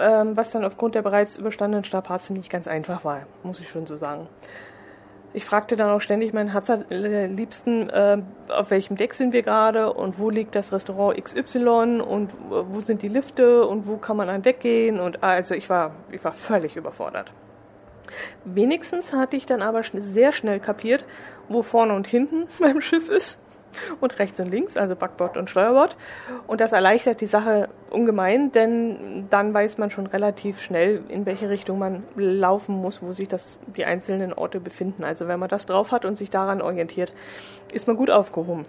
ähm, 0.00 0.36
was 0.36 0.50
dann 0.50 0.64
aufgrund 0.64 0.94
der 0.94 1.02
bereits 1.02 1.36
überstandenen 1.36 1.84
Strapazen 1.84 2.36
nicht 2.36 2.50
ganz 2.50 2.68
einfach 2.68 3.04
war, 3.04 3.22
muss 3.42 3.60
ich 3.60 3.68
schon 3.68 3.86
so 3.86 3.96
sagen. 3.96 4.28
Ich 5.36 5.44
fragte 5.44 5.76
dann 5.76 5.90
auch 5.90 6.00
ständig 6.00 6.32
meinen 6.32 6.54
Hatzerliebsten, 6.54 7.90
äh, 7.90 8.18
auf 8.48 8.70
welchem 8.70 8.96
Deck 8.96 9.14
sind 9.14 9.32
wir 9.32 9.42
gerade 9.42 9.92
und 9.92 10.18
wo 10.18 10.30
liegt 10.30 10.54
das 10.54 10.72
Restaurant 10.72 11.22
XY 11.22 12.02
und 12.02 12.30
wo 12.48 12.78
sind 12.80 13.02
die 13.02 13.08
Lifte 13.08 13.66
und 13.66 13.88
wo 13.88 13.96
kann 13.96 14.16
man 14.16 14.28
an 14.28 14.42
Deck 14.42 14.60
gehen 14.60 15.00
und 15.00 15.24
also 15.24 15.54
ich 15.54 15.68
war, 15.68 15.90
ich 16.12 16.22
war 16.22 16.32
völlig 16.32 16.76
überfordert. 16.76 17.32
Wenigstens 18.44 19.12
hatte 19.12 19.36
ich 19.36 19.44
dann 19.44 19.60
aber 19.60 19.82
sehr 19.82 20.30
schnell 20.30 20.60
kapiert, 20.60 21.04
wo 21.48 21.62
vorne 21.62 21.94
und 21.94 22.06
hinten 22.06 22.46
beim 22.60 22.80
Schiff 22.80 23.08
ist 23.08 23.43
und 24.00 24.18
rechts 24.18 24.40
und 24.40 24.50
links, 24.50 24.76
also 24.76 24.96
Backbord 24.96 25.36
und 25.36 25.50
Steuerbord. 25.50 25.96
Und 26.46 26.60
das 26.60 26.72
erleichtert 26.72 27.20
die 27.20 27.26
Sache 27.26 27.68
ungemein, 27.90 28.52
denn 28.52 29.26
dann 29.30 29.54
weiß 29.54 29.78
man 29.78 29.90
schon 29.90 30.06
relativ 30.06 30.60
schnell, 30.60 31.02
in 31.08 31.26
welche 31.26 31.50
Richtung 31.50 31.78
man 31.78 32.04
laufen 32.16 32.74
muss, 32.76 33.02
wo 33.02 33.12
sich 33.12 33.28
das, 33.28 33.58
die 33.76 33.84
einzelnen 33.84 34.32
Orte 34.32 34.60
befinden. 34.60 35.04
Also 35.04 35.28
wenn 35.28 35.38
man 35.38 35.48
das 35.48 35.66
drauf 35.66 35.92
hat 35.92 36.04
und 36.04 36.16
sich 36.16 36.30
daran 36.30 36.60
orientiert, 36.62 37.12
ist 37.72 37.86
man 37.86 37.96
gut 37.96 38.10
aufgehoben. 38.10 38.64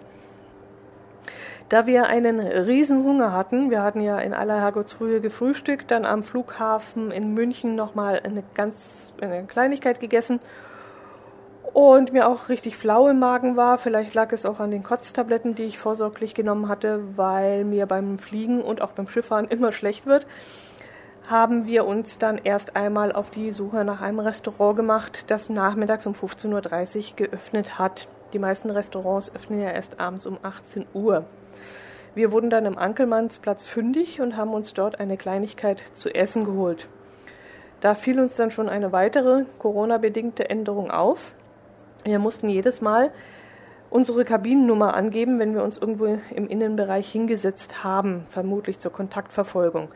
Da 1.70 1.88
wir 1.88 2.06
einen 2.06 2.40
riesen 2.40 3.04
Hunger 3.04 3.32
hatten, 3.32 3.72
wir 3.72 3.82
hatten 3.82 4.00
ja 4.00 4.20
in 4.20 4.36
aller 4.36 4.62
Herrgottsfrühe 4.62 5.20
gefrühstückt, 5.20 5.90
dann 5.90 6.06
am 6.06 6.22
Flughafen 6.22 7.10
in 7.10 7.34
München 7.34 7.76
nochmal 7.76 8.22
eine 8.24 8.44
ganz 8.54 9.12
eine 9.20 9.46
Kleinigkeit 9.46 10.00
gegessen 10.00 10.40
und 11.76 12.14
mir 12.14 12.30
auch 12.30 12.48
richtig 12.48 12.78
flau 12.78 13.10
im 13.10 13.20
Magen 13.20 13.58
war. 13.58 13.78
Vielleicht 13.78 14.14
lag 14.14 14.32
es 14.32 14.46
auch 14.46 14.62
an 14.62 14.72
den 14.72 14.82
Kotztabletten, 14.82 15.56
die 15.56 15.64
ich 15.64 15.78
vorsorglich 15.78 16.34
genommen 16.34 16.70
hatte, 16.70 17.02
weil 17.18 17.66
mir 17.66 17.86
beim 17.86 18.18
Fliegen 18.18 18.62
und 18.62 18.82
auch 18.82 18.94
beim 18.94 19.10
Schifffahren 19.10 19.50
immer 19.50 19.74
schlecht 19.74 20.06
wird. 20.06 20.26
Haben 21.30 21.66
wir 21.66 21.86
uns 21.86 22.18
dann 22.18 22.38
erst 22.38 22.78
einmal 22.78 23.12
auf 23.12 23.30
die 23.30 23.52
Suche 23.52 23.84
nach 23.84 24.00
einem 24.00 24.22
Restaurant 24.22 24.78
gemacht, 24.78 25.26
das 25.28 25.50
nachmittags 25.50 26.08
um 26.08 26.14
15.30 26.14 27.10
Uhr 27.10 27.16
geöffnet 27.18 27.78
hat. 27.78 28.08
Die 28.32 28.40
meisten 28.40 28.70
Restaurants 28.70 29.36
öffnen 29.36 29.62
ja 29.62 29.70
erst 29.70 30.00
abends 30.00 30.26
um 30.28 30.38
18 30.44 30.86
Uhr. 30.94 31.26
Wir 32.14 32.32
wurden 32.32 32.50
dann 32.50 32.66
im 32.66 32.78
Ankelmannsplatz 32.78 33.66
fündig 33.66 34.22
und 34.22 34.38
haben 34.38 34.54
uns 34.54 34.74
dort 34.74 35.02
eine 35.02 35.18
Kleinigkeit 35.18 35.84
zu 35.92 36.16
essen 36.16 36.46
geholt. 36.46 36.88
Da 37.82 37.96
fiel 37.96 38.18
uns 38.22 38.36
dann 38.36 38.50
schon 38.50 38.70
eine 38.70 38.94
weitere 38.94 39.44
Corona-bedingte 39.60 40.50
Änderung 40.50 40.90
auf. 40.90 41.34
Wir 42.06 42.20
mussten 42.20 42.50
jedes 42.50 42.82
Mal 42.82 43.12
unsere 43.90 44.26
Kabinennummer 44.26 44.94
angeben, 44.94 45.40
wenn 45.40 45.56
wir 45.56 45.64
uns 45.64 45.78
irgendwo 45.78 46.20
im 46.36 46.48
Innenbereich 46.48 47.12
hingesetzt 47.12 47.84
haben, 47.84 48.26
vermutlich 48.30 48.78
zur 48.78 48.92
Kontaktverfolgung. 48.92 49.90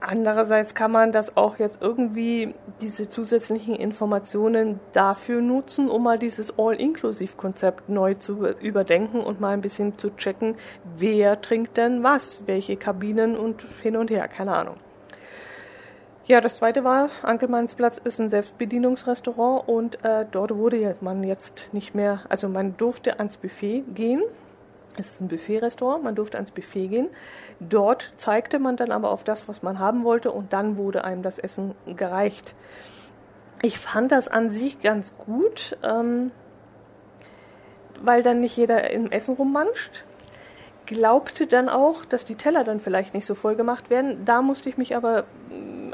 Andererseits 0.00 0.74
kann 0.74 0.90
man 0.90 1.12
das 1.12 1.36
auch 1.36 1.58
jetzt 1.58 1.80
irgendwie, 1.80 2.54
diese 2.80 3.08
zusätzlichen 3.08 3.76
Informationen 3.76 4.80
dafür 4.92 5.40
nutzen, 5.40 5.88
um 5.88 6.02
mal 6.02 6.18
dieses 6.18 6.58
All-Inclusive-Konzept 6.58 7.88
neu 7.88 8.14
zu 8.14 8.46
überdenken 8.60 9.20
und 9.20 9.40
mal 9.40 9.50
ein 9.50 9.60
bisschen 9.60 9.96
zu 9.96 10.10
checken, 10.16 10.56
wer 10.96 11.40
trinkt 11.40 11.76
denn 11.76 12.02
was, 12.02 12.46
welche 12.46 12.76
Kabinen 12.76 13.36
und 13.36 13.64
hin 13.82 13.96
und 13.96 14.10
her, 14.10 14.26
keine 14.26 14.54
Ahnung. 14.56 14.76
Ja, 16.28 16.40
das 16.40 16.56
zweite 16.56 16.82
war, 16.82 17.10
Ankelmannsplatz 17.22 17.98
ist 17.98 18.18
ein 18.18 18.30
Selbstbedienungsrestaurant 18.30 19.68
und 19.68 20.04
äh, 20.04 20.26
dort 20.28 20.56
wurde 20.56 20.96
man 21.00 21.22
jetzt 21.22 21.68
nicht 21.72 21.94
mehr, 21.94 22.22
also 22.28 22.48
man 22.48 22.76
durfte 22.76 23.20
ans 23.20 23.36
Buffet 23.36 23.84
gehen. 23.94 24.22
Es 24.98 25.08
ist 25.08 25.20
ein 25.20 25.28
Buffet-Restaurant, 25.28 26.02
man 26.02 26.16
durfte 26.16 26.36
ans 26.36 26.50
Buffet 26.50 26.88
gehen. 26.88 27.10
Dort 27.60 28.12
zeigte 28.16 28.58
man 28.58 28.76
dann 28.76 28.90
aber 28.90 29.12
auf 29.12 29.22
das, 29.22 29.46
was 29.46 29.62
man 29.62 29.78
haben 29.78 30.02
wollte 30.02 30.32
und 30.32 30.52
dann 30.52 30.76
wurde 30.76 31.04
einem 31.04 31.22
das 31.22 31.38
Essen 31.38 31.76
gereicht. 31.94 32.54
Ich 33.62 33.78
fand 33.78 34.10
das 34.10 34.26
an 34.26 34.50
sich 34.50 34.80
ganz 34.80 35.16
gut, 35.16 35.78
ähm, 35.84 36.32
weil 38.02 38.24
dann 38.24 38.40
nicht 38.40 38.56
jeder 38.56 38.90
im 38.90 39.12
Essen 39.12 39.36
rummanscht 39.36 40.02
glaubte 40.86 41.46
dann 41.46 41.68
auch, 41.68 42.04
dass 42.04 42.24
die 42.24 42.36
Teller 42.36 42.64
dann 42.64 42.80
vielleicht 42.80 43.12
nicht 43.12 43.26
so 43.26 43.34
voll 43.34 43.56
gemacht 43.56 43.90
werden. 43.90 44.24
Da 44.24 44.40
musste 44.40 44.68
ich 44.68 44.78
mich 44.78 44.96
aber 44.96 45.24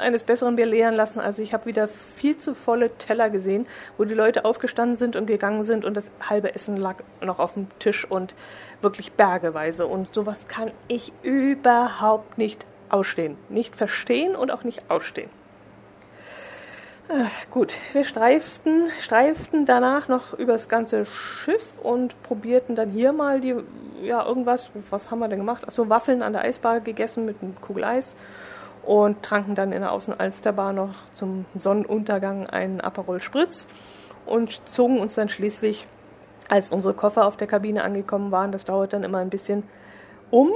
eines 0.00 0.22
Besseren 0.22 0.56
belehren 0.56 0.94
lassen. 0.94 1.20
Also 1.20 1.42
ich 1.42 1.52
habe 1.52 1.66
wieder 1.66 1.88
viel 1.88 2.38
zu 2.38 2.54
volle 2.54 2.96
Teller 2.98 3.30
gesehen, 3.30 3.66
wo 3.98 4.04
die 4.04 4.14
Leute 4.14 4.44
aufgestanden 4.44 4.96
sind 4.96 5.16
und 5.16 5.26
gegangen 5.26 5.64
sind 5.64 5.84
und 5.84 5.94
das 5.96 6.10
halbe 6.28 6.54
Essen 6.54 6.76
lag 6.76 6.96
noch 7.20 7.38
auf 7.38 7.54
dem 7.54 7.66
Tisch 7.78 8.04
und 8.04 8.34
wirklich 8.80 9.12
bergeweise. 9.12 9.86
Und 9.86 10.14
sowas 10.14 10.38
kann 10.48 10.70
ich 10.88 11.12
überhaupt 11.22 12.38
nicht 12.38 12.66
ausstehen. 12.88 13.36
Nicht 13.48 13.76
verstehen 13.76 14.36
und 14.36 14.50
auch 14.50 14.64
nicht 14.64 14.90
ausstehen. 14.90 15.30
Ach, 17.08 17.50
gut, 17.50 17.74
wir 17.92 18.04
streiften, 18.04 18.88
streiften 19.00 19.66
danach 19.66 20.08
noch 20.08 20.32
über 20.38 20.52
das 20.52 20.68
ganze 20.68 21.04
Schiff 21.04 21.78
und 21.82 22.20
probierten 22.22 22.74
dann 22.74 22.90
hier 22.90 23.12
mal 23.12 23.40
die, 23.40 23.54
ja, 24.02 24.24
irgendwas, 24.24 24.70
was 24.88 25.10
haben 25.10 25.18
wir 25.18 25.28
denn 25.28 25.40
gemacht? 25.40 25.66
Achso, 25.66 25.88
Waffeln 25.88 26.22
an 26.22 26.32
der 26.32 26.42
Eisbar 26.42 26.80
gegessen 26.80 27.26
mit 27.26 27.42
einem 27.42 27.60
Kugel 27.60 27.84
Eis 27.84 28.14
und 28.82 29.22
tranken 29.22 29.54
dann 29.54 29.72
in 29.72 29.80
der 29.80 29.92
Außenalsterbar 29.92 30.72
noch 30.72 30.94
zum 31.12 31.44
Sonnenuntergang 31.56 32.48
einen 32.48 32.80
Aperol 32.80 33.20
Spritz 33.20 33.66
und 34.26 34.68
zogen 34.68 34.98
uns 34.98 35.14
dann 35.14 35.28
schließlich, 35.28 35.86
als 36.48 36.70
unsere 36.70 36.94
Koffer 36.94 37.26
auf 37.26 37.36
der 37.36 37.46
Kabine 37.46 37.84
angekommen 37.84 38.30
waren, 38.30 38.52
das 38.52 38.64
dauert 38.64 38.92
dann 38.92 39.04
immer 39.04 39.18
ein 39.18 39.30
bisschen, 39.30 39.62
um, 40.30 40.50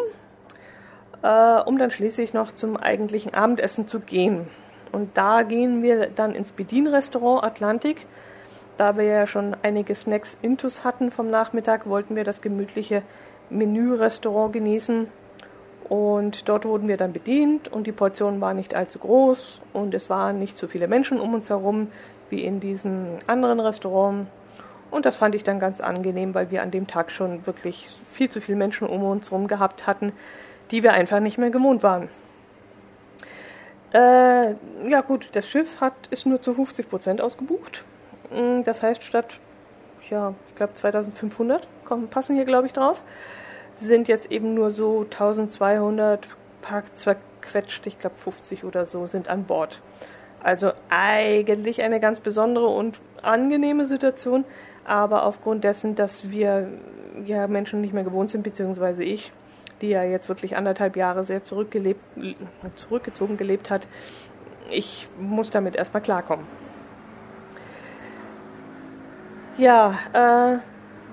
äh, 1.22 1.60
um 1.60 1.78
dann 1.78 1.90
schließlich 1.90 2.34
noch 2.34 2.52
zum 2.52 2.76
eigentlichen 2.76 3.34
Abendessen 3.34 3.88
zu 3.88 4.00
gehen. 4.00 4.48
Und 4.92 5.16
da 5.16 5.42
gehen 5.42 5.82
wir 5.82 6.06
dann 6.08 6.34
ins 6.34 6.52
Bedienrestaurant 6.52 7.44
Atlantik. 7.44 8.06
Da 8.76 8.96
wir 8.96 9.04
ja 9.04 9.26
schon 9.26 9.56
einige 9.62 9.94
Snacks 9.94 10.36
intus 10.42 10.84
hatten 10.84 11.10
vom 11.10 11.30
Nachmittag, 11.30 11.88
wollten 11.88 12.14
wir 12.14 12.24
das 12.24 12.42
gemütliche 12.42 13.02
Menü-Restaurant 13.48 14.52
genießen 14.52 15.08
und 15.88 16.48
dort 16.48 16.64
wurden 16.64 16.88
wir 16.88 16.96
dann 16.96 17.12
bedient 17.12 17.68
und 17.68 17.86
die 17.86 17.92
Portion 17.92 18.40
war 18.40 18.54
nicht 18.54 18.74
allzu 18.74 18.98
groß 18.98 19.60
und 19.72 19.94
es 19.94 20.10
waren 20.10 20.38
nicht 20.38 20.58
so 20.58 20.66
viele 20.66 20.88
Menschen 20.88 21.20
um 21.20 21.34
uns 21.34 21.48
herum 21.48 21.88
wie 22.28 22.44
in 22.44 22.58
diesem 22.58 23.18
anderen 23.26 23.60
Restaurant. 23.60 24.26
Und 24.90 25.06
das 25.06 25.16
fand 25.16 25.34
ich 25.34 25.44
dann 25.44 25.60
ganz 25.60 25.80
angenehm, 25.80 26.34
weil 26.34 26.50
wir 26.50 26.62
an 26.62 26.70
dem 26.70 26.86
Tag 26.86 27.10
schon 27.10 27.46
wirklich 27.46 27.88
viel 28.12 28.28
zu 28.28 28.40
viele 28.40 28.56
Menschen 28.56 28.88
um 28.88 29.02
uns 29.04 29.30
herum 29.30 29.46
gehabt 29.46 29.86
hatten, 29.86 30.12
die 30.70 30.82
wir 30.82 30.94
einfach 30.94 31.20
nicht 31.20 31.38
mehr 31.38 31.50
gewohnt 31.50 31.82
waren. 31.82 32.08
Äh, 33.92 34.54
ja 34.88 35.00
gut, 35.06 35.28
das 35.32 35.48
Schiff 35.48 35.80
hat, 35.80 35.94
ist 36.10 36.26
nur 36.26 36.42
zu 36.42 36.54
50 36.54 36.88
Prozent 36.88 37.20
ausgebucht. 37.20 37.84
Mm, 38.30 38.62
Das 38.64 38.82
heißt, 38.82 39.04
statt, 39.04 39.38
ja, 40.10 40.34
ich 40.48 40.56
glaube 40.56 40.74
2500 40.74 41.66
kommen, 41.84 42.08
passen 42.08 42.34
hier, 42.34 42.44
glaube 42.44 42.66
ich, 42.66 42.72
drauf, 42.72 43.02
sind 43.76 44.08
jetzt 44.08 44.30
eben 44.30 44.54
nur 44.54 44.70
so 44.70 45.02
1200 45.02 46.28
Park 46.62 46.96
zerquetscht, 46.96 47.86
ich 47.86 47.98
glaube 47.98 48.16
50 48.16 48.64
oder 48.64 48.86
so, 48.86 49.06
sind 49.06 49.28
an 49.28 49.44
Bord. 49.44 49.80
Also 50.42 50.72
eigentlich 50.90 51.82
eine 51.82 52.00
ganz 52.00 52.20
besondere 52.20 52.66
und 52.66 53.00
angenehme 53.22 53.86
Situation, 53.86 54.44
aber 54.84 55.24
aufgrund 55.24 55.64
dessen, 55.64 55.94
dass 55.94 56.30
wir 56.30 56.68
ja 57.24 57.46
Menschen 57.48 57.80
nicht 57.80 57.92
mehr 57.92 58.04
gewohnt 58.04 58.30
sind, 58.30 58.42
beziehungsweise 58.44 59.02
ich, 59.02 59.32
die 59.80 59.88
ja 59.88 60.04
jetzt 60.04 60.28
wirklich 60.28 60.56
anderthalb 60.56 60.96
Jahre 60.96 61.24
sehr 61.24 61.42
zurückgelebt, 61.42 62.00
zurückgezogen 62.76 63.36
gelebt 63.36 63.70
hat, 63.70 63.86
ich 64.70 65.08
muss 65.18 65.50
damit 65.50 65.76
erstmal 65.76 66.02
klarkommen. 66.02 66.46
Ja, 69.58 69.94
äh, 70.12 70.58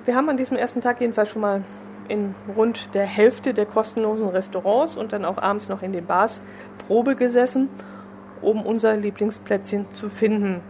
wir 0.06 0.16
haben 0.16 0.30
an 0.30 0.38
diesem 0.38 0.58
ersten 0.58 0.82
Tag 0.82 1.00
jedenfalls 1.00 1.30
schon 1.30 1.42
mal 1.42 1.64
in 2.08 2.36
rund 2.56 2.94
der 2.94 3.06
Hälfte 3.06 3.54
der 3.54 3.66
kostenlosen 3.66 4.30
Restaurants 4.30 4.96
und 4.96 5.14
dann 5.14 5.26
auch 5.26 5.38
abends 5.38 5.70
noch 5.70 5.82
in 5.82 5.94
den 5.94 6.06
Bars 6.06 6.42
Probe 6.88 7.16
gesessen, 7.16 7.70
um 8.42 8.66
unser 8.66 8.96
Lieblingsplätzchen 8.96 9.92
zu 9.92 10.10
finden. 10.10 10.62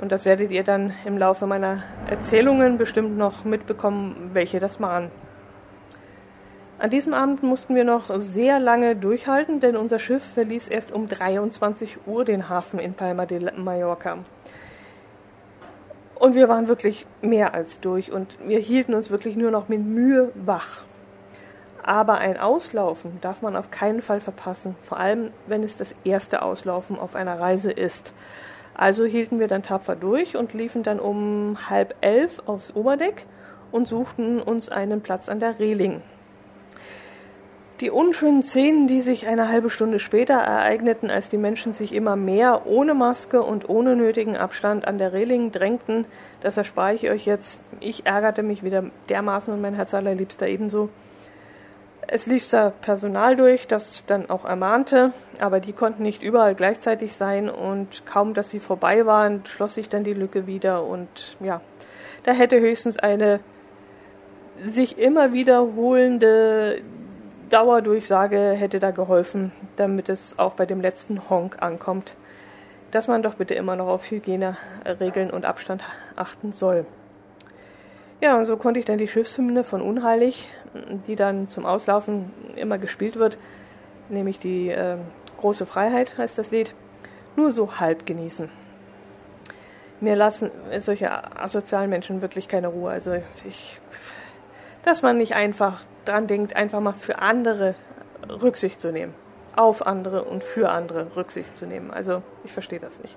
Und 0.00 0.12
das 0.12 0.24
werdet 0.24 0.50
ihr 0.50 0.62
dann 0.62 0.92
im 1.04 1.16
Laufe 1.16 1.46
meiner 1.46 1.82
Erzählungen 2.08 2.76
bestimmt 2.76 3.16
noch 3.16 3.44
mitbekommen, 3.44 4.30
welche 4.32 4.60
das 4.60 4.80
waren. 4.80 5.10
An 6.78 6.90
diesem 6.90 7.14
Abend 7.14 7.42
mussten 7.42 7.74
wir 7.74 7.84
noch 7.84 8.10
sehr 8.18 8.60
lange 8.60 8.96
durchhalten, 8.96 9.60
denn 9.60 9.76
unser 9.76 9.98
Schiff 9.98 10.22
verließ 10.22 10.68
erst 10.68 10.92
um 10.92 11.08
23 11.08 12.06
Uhr 12.06 12.26
den 12.26 12.50
Hafen 12.50 12.78
in 12.78 12.92
Palma 12.92 13.24
de 13.24 13.50
Mallorca. 13.56 14.18
Und 16.18 16.34
wir 16.34 16.48
waren 16.48 16.66
wirklich 16.66 17.06
mehr 17.20 17.54
als 17.54 17.80
durch 17.80 18.10
und 18.10 18.36
wir 18.46 18.58
hielten 18.58 18.94
uns 18.94 19.10
wirklich 19.10 19.36
nur 19.36 19.50
noch 19.50 19.68
mit 19.68 19.84
Mühe 19.84 20.32
wach. 20.34 20.82
Aber 21.82 22.18
ein 22.18 22.38
Auslaufen 22.38 23.20
darf 23.20 23.42
man 23.42 23.54
auf 23.54 23.70
keinen 23.70 24.02
Fall 24.02 24.20
verpassen, 24.20 24.74
vor 24.82 24.98
allem 24.98 25.30
wenn 25.46 25.62
es 25.62 25.76
das 25.76 25.94
erste 26.04 26.42
Auslaufen 26.42 26.98
auf 26.98 27.14
einer 27.14 27.38
Reise 27.38 27.70
ist. 27.70 28.12
Also 28.74 29.04
hielten 29.04 29.38
wir 29.38 29.46
dann 29.46 29.62
tapfer 29.62 29.94
durch 29.94 30.36
und 30.36 30.52
liefen 30.52 30.82
dann 30.82 30.98
um 30.98 31.56
halb 31.70 31.94
elf 32.00 32.42
aufs 32.46 32.74
Oberdeck 32.74 33.26
und 33.70 33.86
suchten 33.86 34.40
uns 34.40 34.68
einen 34.68 35.02
Platz 35.02 35.28
an 35.28 35.38
der 35.38 35.58
Reling. 35.58 36.02
Die 37.80 37.90
unschönen 37.90 38.42
Szenen, 38.42 38.86
die 38.86 39.02
sich 39.02 39.26
eine 39.26 39.50
halbe 39.50 39.68
Stunde 39.68 39.98
später 39.98 40.34
ereigneten, 40.34 41.10
als 41.10 41.28
die 41.28 41.36
Menschen 41.36 41.74
sich 41.74 41.92
immer 41.92 42.16
mehr 42.16 42.66
ohne 42.66 42.94
Maske 42.94 43.42
und 43.42 43.68
ohne 43.68 43.96
nötigen 43.96 44.34
Abstand 44.34 44.88
an 44.88 44.96
der 44.96 45.12
Reling 45.12 45.52
drängten, 45.52 46.06
das 46.40 46.56
erspare 46.56 46.94
ich 46.94 47.10
euch 47.10 47.26
jetzt. 47.26 47.60
Ich 47.80 48.06
ärgerte 48.06 48.42
mich 48.42 48.62
wieder 48.62 48.84
dermaßen 49.10 49.52
und 49.52 49.60
mein 49.60 49.74
Herz 49.74 49.92
allerliebster 49.92 50.48
ebenso. 50.48 50.88
Es 52.06 52.26
lief 52.26 52.48
da 52.48 52.70
Personal 52.70 53.36
durch, 53.36 53.66
das 53.66 54.04
dann 54.06 54.30
auch 54.30 54.46
ermahnte, 54.46 55.12
aber 55.38 55.60
die 55.60 55.72
konnten 55.72 56.02
nicht 56.02 56.22
überall 56.22 56.54
gleichzeitig 56.54 57.12
sein 57.12 57.50
und 57.50 58.06
kaum, 58.06 58.32
dass 58.32 58.48
sie 58.48 58.60
vorbei 58.60 59.04
waren, 59.04 59.44
schloss 59.44 59.74
sich 59.74 59.90
dann 59.90 60.04
die 60.04 60.14
Lücke 60.14 60.46
wieder 60.46 60.84
und 60.84 61.36
ja, 61.40 61.60
da 62.22 62.32
hätte 62.32 62.58
höchstens 62.58 62.98
eine 62.98 63.40
sich 64.64 64.98
immer 64.98 65.32
wiederholende 65.32 66.80
Dauerdurchsage 67.50 68.52
hätte 68.52 68.80
da 68.80 68.90
geholfen, 68.90 69.52
damit 69.76 70.08
es 70.08 70.38
auch 70.38 70.54
bei 70.54 70.66
dem 70.66 70.80
letzten 70.80 71.28
Honk 71.30 71.62
ankommt, 71.62 72.14
dass 72.90 73.08
man 73.08 73.22
doch 73.22 73.34
bitte 73.34 73.54
immer 73.54 73.76
noch 73.76 73.86
auf 73.86 74.10
Hygieneregeln 74.10 75.30
und 75.30 75.44
Abstand 75.44 75.84
achten 76.16 76.52
soll. 76.52 76.86
Ja, 78.20 78.36
und 78.36 78.46
so 78.46 78.56
konnte 78.56 78.80
ich 78.80 78.86
dann 78.86 78.98
die 78.98 79.08
Schiffshymne 79.08 79.62
von 79.62 79.82
Unheilig, 79.82 80.48
die 81.06 81.16
dann 81.16 81.48
zum 81.48 81.66
Auslaufen 81.66 82.32
immer 82.56 82.78
gespielt 82.78 83.16
wird, 83.16 83.38
nämlich 84.08 84.38
die 84.38 84.70
äh, 84.70 84.96
große 85.38 85.66
Freiheit 85.66 86.16
heißt 86.18 86.38
das 86.38 86.50
Lied, 86.50 86.72
nur 87.36 87.52
so 87.52 87.78
halb 87.78 88.06
genießen. 88.06 88.48
Mir 90.00 90.16
lassen 90.16 90.50
solche 90.78 91.10
asozialen 91.38 91.90
Menschen 91.90 92.22
wirklich 92.22 92.48
keine 92.48 92.68
Ruhe. 92.68 92.90
Also 92.90 93.16
ich, 93.46 93.80
dass 94.84 95.02
man 95.02 95.16
nicht 95.16 95.34
einfach 95.34 95.82
dran 96.08 96.26
denkt, 96.26 96.56
einfach 96.56 96.80
mal 96.80 96.92
für 96.92 97.18
andere 97.18 97.74
Rücksicht 98.28 98.80
zu 98.80 98.92
nehmen. 98.92 99.14
Auf 99.54 99.86
andere 99.86 100.24
und 100.24 100.42
für 100.42 100.70
andere 100.70 101.16
Rücksicht 101.16 101.56
zu 101.56 101.66
nehmen. 101.66 101.90
Also 101.90 102.22
ich 102.44 102.52
verstehe 102.52 102.80
das 102.80 103.00
nicht. 103.00 103.16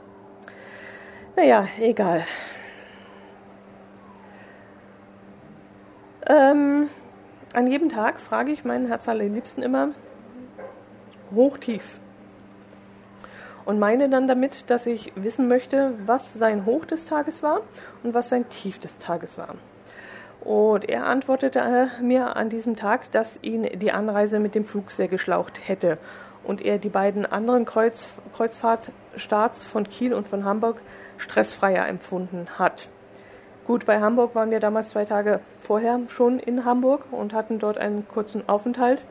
Naja, 1.36 1.68
egal. 1.80 2.26
Ähm, 6.28 6.90
an 7.54 7.68
jedem 7.68 7.90
Tag 7.90 8.20
frage 8.20 8.52
ich 8.52 8.64
meinen 8.64 8.88
Herz 8.88 9.10
allerliebsten 9.10 9.64
immer 9.64 9.90
hoch-tief. 11.34 12.00
Und 13.66 13.80
meine 13.80 14.10
dann 14.10 14.28
damit, 14.28 14.70
dass 14.70 14.86
ich 14.86 15.12
wissen 15.16 15.48
möchte, 15.48 15.94
was 16.06 16.34
sein 16.34 16.66
Hoch 16.66 16.86
des 16.86 17.06
Tages 17.06 17.44
war 17.44 17.62
und 18.04 18.14
was 18.14 18.30
sein 18.30 18.50
Tief 18.50 18.80
des 18.80 18.98
Tages 18.98 19.38
war. 19.38 19.56
Und 20.42 20.88
er 20.88 21.06
antwortete 21.06 21.90
mir 22.02 22.36
an 22.36 22.50
diesem 22.50 22.76
Tag, 22.76 23.12
dass 23.12 23.40
ihn 23.42 23.68
die 23.80 23.92
Anreise 23.92 24.40
mit 24.40 24.56
dem 24.56 24.66
Flug 24.66 24.92
sehr 24.92 25.08
geschlaucht 25.08 25.68
hätte 25.68 25.98
und 26.44 26.62
er 26.62 26.78
die 26.78 26.90
beiden 26.90 27.26
anderen 27.26 27.66
Kreuz, 27.66 28.08
Kreuzfahrtstarts 28.36 29.64
von 29.64 29.88
Kiel 29.90 30.14
und 30.14 30.28
von 30.28 30.46
Hamburg 30.46 30.82
stressfreier 31.18 31.88
empfunden 31.88 32.48
hat. 32.58 32.88
Gut, 33.68 33.86
bei 33.86 34.00
Hamburg 34.00 34.34
waren 34.34 34.50
wir 34.50 34.60
damals 34.60 34.90
zwei 34.90 35.06
Tage 35.06 35.42
vorher 35.58 36.00
schon 36.08 36.40
in 36.40 36.66
Hamburg 36.66 37.06
und 37.12 37.34
hatten 37.34 37.60
dort 37.60 37.78
einen 37.78 38.08
kurzen 38.08 38.48
Aufenthalt 38.48 39.02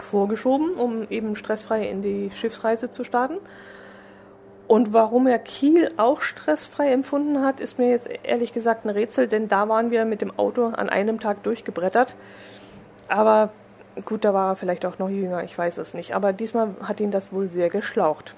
vorgeschoben, 0.00 0.74
um 0.74 1.08
eben 1.10 1.34
stressfrei 1.34 1.88
in 1.88 2.02
die 2.02 2.30
Schiffsreise 2.30 2.92
zu 2.92 3.02
starten. 3.02 3.38
Und 4.68 4.92
warum 4.92 5.28
er 5.28 5.38
Kiel 5.38 5.92
auch 5.96 6.20
stressfrei 6.20 6.90
empfunden 6.90 7.44
hat, 7.44 7.60
ist 7.60 7.78
mir 7.78 7.88
jetzt 7.88 8.08
ehrlich 8.24 8.52
gesagt 8.52 8.84
ein 8.84 8.90
Rätsel, 8.90 9.28
denn 9.28 9.48
da 9.48 9.68
waren 9.68 9.92
wir 9.92 10.04
mit 10.04 10.20
dem 10.20 10.36
Auto 10.36 10.66
an 10.66 10.88
einem 10.88 11.20
Tag 11.20 11.44
durchgebrettert. 11.44 12.14
Aber 13.08 13.50
gut, 14.04 14.24
da 14.24 14.34
war 14.34 14.52
er 14.52 14.56
vielleicht 14.56 14.84
auch 14.84 14.98
noch 14.98 15.08
jünger, 15.08 15.44
ich 15.44 15.56
weiß 15.56 15.78
es 15.78 15.94
nicht. 15.94 16.16
Aber 16.16 16.32
diesmal 16.32 16.74
hat 16.82 16.98
ihn 16.98 17.12
das 17.12 17.32
wohl 17.32 17.48
sehr 17.48 17.70
geschlaucht. 17.70 18.34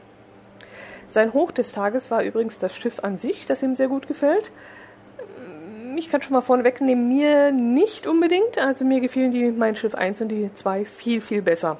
Sein 1.06 1.32
Hoch 1.32 1.50
des 1.50 1.72
Tages 1.72 2.10
war 2.10 2.22
übrigens 2.22 2.58
das 2.58 2.74
Schiff 2.74 3.02
an 3.02 3.16
sich, 3.16 3.46
das 3.46 3.62
ihm 3.62 3.74
sehr 3.74 3.88
gut 3.88 4.06
gefällt. 4.06 4.50
Ich 5.96 6.10
kann 6.10 6.20
schon 6.20 6.34
mal 6.34 6.42
vorne 6.42 6.64
wegnehmen, 6.64 7.08
mir 7.08 7.50
nicht 7.50 8.06
unbedingt. 8.06 8.58
Also 8.58 8.84
mir 8.84 9.00
gefielen 9.00 9.32
die 9.32 9.50
mein 9.50 9.76
Schiff 9.76 9.94
1 9.94 10.20
und 10.20 10.28
die 10.28 10.52
2 10.52 10.84
viel, 10.84 11.22
viel 11.22 11.40
besser. 11.40 11.78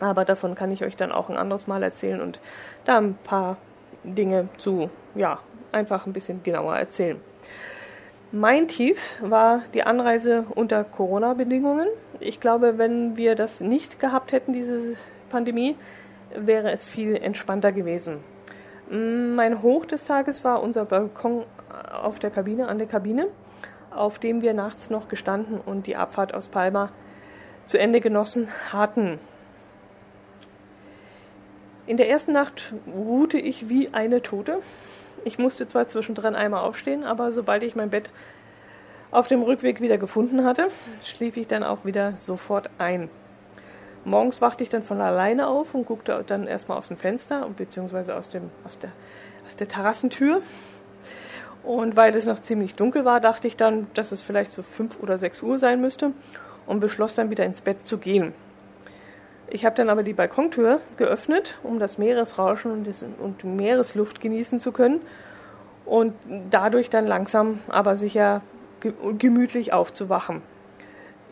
Aber 0.00 0.24
davon 0.24 0.54
kann 0.54 0.72
ich 0.72 0.82
euch 0.82 0.96
dann 0.96 1.12
auch 1.12 1.28
ein 1.28 1.36
anderes 1.36 1.66
Mal 1.66 1.82
erzählen 1.82 2.22
und 2.22 2.40
da 2.86 2.96
ein 2.96 3.16
paar 3.22 3.58
Dinge 4.04 4.48
zu, 4.58 4.90
ja, 5.14 5.38
einfach 5.72 6.06
ein 6.06 6.12
bisschen 6.12 6.42
genauer 6.42 6.76
erzählen. 6.76 7.20
Mein 8.32 8.68
Tief 8.68 9.20
war 9.20 9.62
die 9.74 9.84
Anreise 9.84 10.44
unter 10.54 10.82
Corona-Bedingungen. 10.82 11.86
Ich 12.18 12.40
glaube, 12.40 12.78
wenn 12.78 13.16
wir 13.16 13.36
das 13.36 13.60
nicht 13.60 14.00
gehabt 14.00 14.32
hätten, 14.32 14.52
diese 14.52 14.96
Pandemie, 15.30 15.76
wäre 16.34 16.72
es 16.72 16.84
viel 16.84 17.16
entspannter 17.16 17.72
gewesen. 17.72 18.18
Mein 18.90 19.62
Hoch 19.62 19.86
des 19.86 20.04
Tages 20.04 20.44
war 20.44 20.62
unser 20.62 20.84
Balkon 20.84 21.44
auf 21.92 22.18
der 22.18 22.30
Kabine, 22.30 22.68
an 22.68 22.78
der 22.78 22.86
Kabine, 22.86 23.28
auf 23.90 24.18
dem 24.18 24.42
wir 24.42 24.52
nachts 24.52 24.90
noch 24.90 25.08
gestanden 25.08 25.60
und 25.64 25.86
die 25.86 25.96
Abfahrt 25.96 26.34
aus 26.34 26.48
Palma 26.48 26.90
zu 27.66 27.78
Ende 27.78 28.00
genossen 28.00 28.48
hatten. 28.72 29.18
In 31.86 31.98
der 31.98 32.08
ersten 32.08 32.32
Nacht 32.32 32.72
ruhte 32.86 33.38
ich 33.38 33.68
wie 33.68 33.90
eine 33.92 34.22
Tote. 34.22 34.60
Ich 35.24 35.38
musste 35.38 35.66
zwar 35.66 35.86
zwischendrin 35.86 36.34
einmal 36.34 36.64
aufstehen, 36.64 37.04
aber 37.04 37.30
sobald 37.30 37.62
ich 37.62 37.76
mein 37.76 37.90
Bett 37.90 38.08
auf 39.10 39.28
dem 39.28 39.42
Rückweg 39.42 39.82
wieder 39.82 39.98
gefunden 39.98 40.44
hatte, 40.44 40.68
schlief 41.04 41.36
ich 41.36 41.46
dann 41.46 41.62
auch 41.62 41.84
wieder 41.84 42.14
sofort 42.16 42.70
ein. 42.78 43.10
Morgens 44.04 44.40
wachte 44.40 44.64
ich 44.64 44.70
dann 44.70 44.82
von 44.82 45.00
alleine 45.00 45.46
auf 45.46 45.74
und 45.74 45.86
guckte 45.86 46.24
dann 46.26 46.46
erstmal 46.46 46.78
aus 46.78 46.88
dem 46.88 46.96
Fenster 46.96 47.48
beziehungsweise 47.56 48.14
aus, 48.16 48.30
aus, 48.64 48.78
der, 48.78 48.92
aus 49.46 49.56
der 49.56 49.68
Terrassentür. 49.68 50.40
Und 51.62 51.96
weil 51.96 52.14
es 52.16 52.26
noch 52.26 52.40
ziemlich 52.40 52.74
dunkel 52.74 53.04
war, 53.04 53.20
dachte 53.20 53.46
ich 53.46 53.56
dann, 53.56 53.86
dass 53.94 54.12
es 54.12 54.20
vielleicht 54.22 54.52
so 54.52 54.62
fünf 54.62 55.00
oder 55.00 55.18
sechs 55.18 55.42
Uhr 55.42 55.58
sein 55.58 55.80
müsste 55.80 56.12
und 56.66 56.80
beschloss 56.80 57.14
dann 57.14 57.30
wieder 57.30 57.44
ins 57.44 57.60
Bett 57.60 57.86
zu 57.86 57.98
gehen. 57.98 58.34
Ich 59.54 59.64
habe 59.64 59.76
dann 59.76 59.88
aber 59.88 60.02
die 60.02 60.14
Balkontür 60.14 60.80
geöffnet, 60.96 61.54
um 61.62 61.78
das 61.78 61.96
Meeresrauschen 61.96 62.72
und, 62.72 62.88
das, 62.88 63.04
und 63.04 63.44
Meeresluft 63.44 64.20
genießen 64.20 64.58
zu 64.58 64.72
können 64.72 65.00
und 65.84 66.12
dadurch 66.50 66.90
dann 66.90 67.06
langsam, 67.06 67.60
aber 67.68 67.94
sicher 67.94 68.42
gemütlich 69.16 69.72
aufzuwachen. 69.72 70.42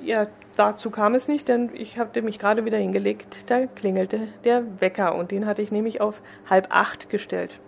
Ja, 0.00 0.28
dazu 0.54 0.90
kam 0.90 1.16
es 1.16 1.26
nicht, 1.26 1.48
denn 1.48 1.70
ich 1.74 1.98
hatte 1.98 2.22
mich 2.22 2.38
gerade 2.38 2.64
wieder 2.64 2.78
hingelegt, 2.78 3.50
da 3.50 3.66
klingelte 3.66 4.28
der 4.44 4.62
Wecker 4.80 5.16
und 5.16 5.32
den 5.32 5.44
hatte 5.44 5.62
ich 5.62 5.72
nämlich 5.72 6.00
auf 6.00 6.22
halb 6.48 6.68
acht 6.70 7.10
gestellt. 7.10 7.58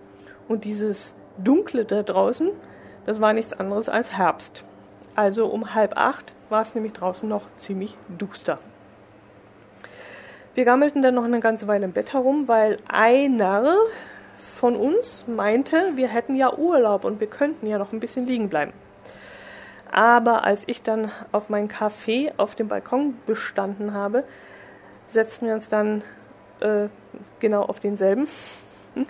Und 0.46 0.62
dieses 0.62 1.16
Dunkle 1.36 1.84
da 1.84 2.04
draußen 2.04 2.50
Das 3.06 3.20
war 3.20 3.32
nichts 3.32 3.52
anderes 3.52 3.88
als 3.88 4.12
Herbst. 4.16 4.62
Also 5.16 5.46
um 5.46 5.74
halb 5.74 5.96
acht 5.96 6.32
war 6.48 6.62
es 6.62 6.76
nämlich 6.76 6.92
draußen 6.92 7.28
noch 7.28 7.42
ziemlich 7.56 7.96
duster. 8.08 8.60
Wir 10.54 10.64
gammelten 10.64 11.02
dann 11.02 11.16
noch 11.16 11.24
eine 11.24 11.40
ganze 11.40 11.66
Weile 11.66 11.84
im 11.84 11.92
Bett 11.92 12.12
herum, 12.12 12.46
weil 12.46 12.76
einer 12.86 13.76
von 14.38 14.76
uns 14.76 15.26
meinte, 15.26 15.92
wir 15.96 16.06
hätten 16.06 16.36
ja 16.36 16.56
Urlaub 16.56 17.04
und 17.04 17.18
wir 17.18 17.26
könnten 17.26 17.66
ja 17.66 17.76
noch 17.76 17.92
ein 17.92 17.98
bisschen 17.98 18.24
liegen 18.26 18.48
bleiben. 18.48 18.72
Aber 19.90 20.44
als 20.44 20.62
ich 20.68 20.80
dann 20.82 21.10
auf 21.32 21.48
meinen 21.48 21.66
Kaffee 21.66 22.32
auf 22.36 22.54
dem 22.54 22.68
Balkon 22.68 23.16
bestanden 23.26 23.94
habe, 23.94 24.22
setzten 25.08 25.48
wir 25.48 25.54
uns 25.54 25.68
dann 25.68 26.02
äh, 26.60 26.86
genau 27.40 27.62
auf 27.62 27.80
denselben 27.80 28.28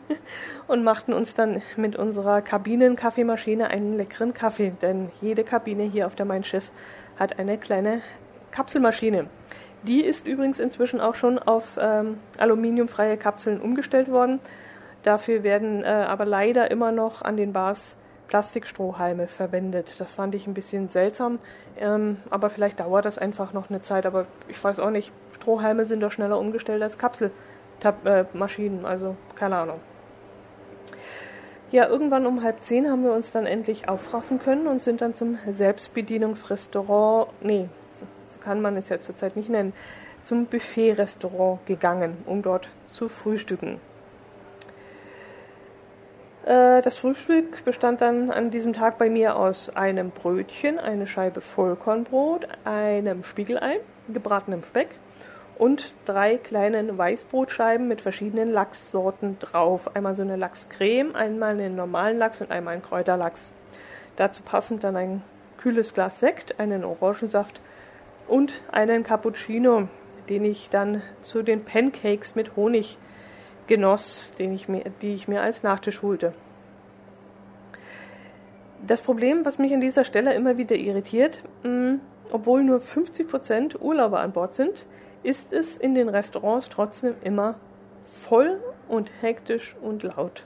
und 0.67 0.83
machten 0.83 1.13
uns 1.13 1.35
dann 1.35 1.61
mit 1.77 1.95
unserer 1.95 2.41
Kabinenkaffeemaschine 2.41 3.69
einen 3.69 3.99
leckeren 3.99 4.33
Kaffee, 4.33 4.73
denn 4.81 5.11
jede 5.21 5.45
Kabine 5.45 5.83
hier 5.83 6.07
auf 6.07 6.15
der 6.15 6.25
Mein 6.25 6.43
Schiff 6.43 6.71
hat 7.19 7.39
eine 7.39 7.59
kleine 7.59 8.01
Kapselmaschine. 8.51 9.27
Die 9.87 10.03
ist 10.03 10.27
übrigens 10.27 10.61
inzwischen 10.61 11.01
auch 11.01 11.15
schon 11.15 11.39
auf 11.39 11.79
ähm, 11.79 12.19
aluminiumfreie 12.39 13.17
Kapseln 13.17 13.61
umgestellt 13.61 14.11
worden. 14.11 14.41
Dafür 15.03 15.43
werden 15.43 15.83
äh, 15.83 15.87
aber 15.87 16.25
leider 16.25 16.71
immer 16.71 16.91
noch 16.91 17.21
an 17.21 17.37
den 17.37 17.53
Bars 17.53 17.97
Plastikstrohhalme 18.29 19.29
verwendet. 19.29 19.97
Das 19.99 20.13
fand 20.13 20.35
ich 20.35 20.47
ein 20.47 20.55
bisschen 20.55 20.89
seltsam, 20.89 21.39
ähm, 21.79 22.17
aber 22.31 22.49
vielleicht 22.49 22.81
dauert 22.81 23.05
das 23.05 23.19
einfach 23.19 23.53
noch 23.53 23.69
eine 23.69 23.83
Zeit. 23.83 24.07
Aber 24.07 24.27
ich 24.49 24.63
weiß 24.63 24.79
auch 24.79 24.91
nicht, 24.91 25.13
Strohhalme 25.35 25.85
sind 25.85 26.01
doch 26.01 26.13
schneller 26.13 26.39
umgestellt 26.39 26.83
als 26.83 26.99
Kapselmaschinen, 26.99 28.87
also 28.87 29.17
keine 29.35 29.57
Ahnung. 29.57 29.81
Ja, 31.71 31.89
irgendwann 31.89 32.25
um 32.25 32.43
halb 32.43 32.61
zehn 32.63 32.91
haben 32.91 33.05
wir 33.05 33.13
uns 33.13 33.31
dann 33.31 33.47
endlich 33.47 33.89
aufraffen 33.89 34.39
können 34.39 34.67
und 34.67 34.81
sind 34.81 35.03
dann 35.03 35.15
zum 35.15 35.39
Selbstbedienungsrestaurant, 35.51 37.29
nee, 37.43 37.69
kann 38.45 38.61
man 38.61 38.77
es 38.77 38.89
ja 38.89 39.01
zurzeit 39.01 39.37
nicht 39.37 39.49
nennen, 39.49 39.73
zum 40.23 40.47
Buffet-Restaurant 40.47 41.67
gegangen, 41.67 42.17
um 42.27 42.43
dort 42.43 42.69
zu 42.87 43.09
frühstücken. 43.09 43.81
Äh, 46.45 46.83
das 46.83 46.99
Frühstück 46.99 47.65
bestand 47.65 48.01
dann 48.01 48.31
an 48.31 48.51
diesem 48.51 48.73
Tag 48.73 48.99
bei 48.99 49.09
mir 49.09 49.37
aus 49.37 49.75
einem 49.75 50.11
Brötchen, 50.11 50.79
eine 50.79 51.07
Scheibe 51.07 51.41
Vollkornbrot, 51.41 52.47
einem 52.65 53.25
Spiegelei, 53.25 53.81
gebratenem 54.09 54.63
Speck 54.63 54.89
und 55.57 55.95
drei 56.05 56.37
kleinen 56.37 56.99
Weißbrotscheiben 56.99 57.87
mit 57.87 58.01
verschiedenen 58.01 58.53
Lachssorten 58.53 59.39
drauf. 59.39 59.95
Einmal 59.95 60.17
so 60.17 60.23
eine 60.23 60.37
Lachscreme, 60.37 61.15
einmal 61.15 61.53
einen 61.53 61.77
normalen 61.77 62.19
Lachs 62.19 62.41
und 62.41 62.51
einmal 62.51 62.75
einen 62.75 62.83
Kräuterlachs. 62.83 63.53
Dazu 64.17 64.43
passend 64.43 64.85
dann 64.85 64.97
ein 64.97 65.23
kühles 65.59 65.95
Glas 65.95 66.21
Sekt, 66.21 66.61
einen 66.61 66.85
Orangensaft 66.85 67.61
und 68.29 68.55
einen 68.71 69.03
Cappuccino, 69.03 69.89
den 70.29 70.45
ich 70.45 70.71
dann 70.71 71.03
zu 71.23 71.43
den 71.43 71.65
Pancakes 71.65 72.35
mit 72.35 72.57
Honig 72.57 72.99
genoss, 73.67 74.33
den 74.39 74.53
ich 74.55 74.69
mir, 74.69 74.85
die 75.03 75.15
ich 75.15 75.29
mir 75.29 75.43
als 75.43 75.63
Nachtisch 75.63 76.03
holte. 76.03 76.33
Das 78.87 79.01
Problem, 79.01 79.45
was 79.45 79.59
mich 79.59 79.73
an 79.73 79.81
dieser 79.81 80.05
Stelle 80.05 80.35
immer 80.35 80.59
wieder 80.59 80.77
irritiert, 80.77 81.43
mh, 81.63 81.71
mm, 81.71 82.01
obwohl 82.31 82.65
nur 82.65 82.81
50% 82.81 83.81
Urlauber 83.81 84.21
an 84.21 84.33
Bord 84.33 84.55
sind, 84.55 84.87
ist 85.23 85.53
es 85.53 85.77
in 85.77 85.95
den 85.95 86.09
Restaurants 86.09 86.69
trotzdem 86.69 87.15
immer 87.23 87.55
voll 88.11 88.61
und 88.89 89.11
hektisch 89.21 89.77
und 89.81 90.03
laut. 90.03 90.45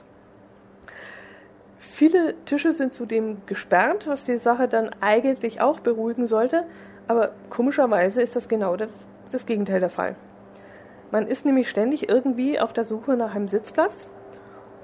Viele 1.77 2.35
Tische 2.45 2.73
sind 2.73 2.93
zudem 2.93 3.37
gesperrt, 3.45 4.07
was 4.07 4.25
die 4.25 4.37
Sache 4.37 4.67
dann 4.67 4.91
eigentlich 5.01 5.61
auch 5.61 5.79
beruhigen 5.79 6.27
sollte, 6.27 6.65
aber 7.09 7.31
komischerweise 7.49 8.21
ist 8.21 8.35
das 8.35 8.47
genau 8.47 8.77
das, 8.77 9.45
Gegenteil 9.47 9.79
der 9.79 9.89
Fall. 9.89 10.15
Man 11.09 11.25
ist 11.25 11.43
nämlich 11.43 11.67
ständig 11.67 12.07
irgendwie 12.07 12.59
auf 12.59 12.71
der 12.71 12.85
Suche 12.85 13.17
nach 13.17 13.33
einem 13.33 13.47
Sitzplatz. 13.47 14.07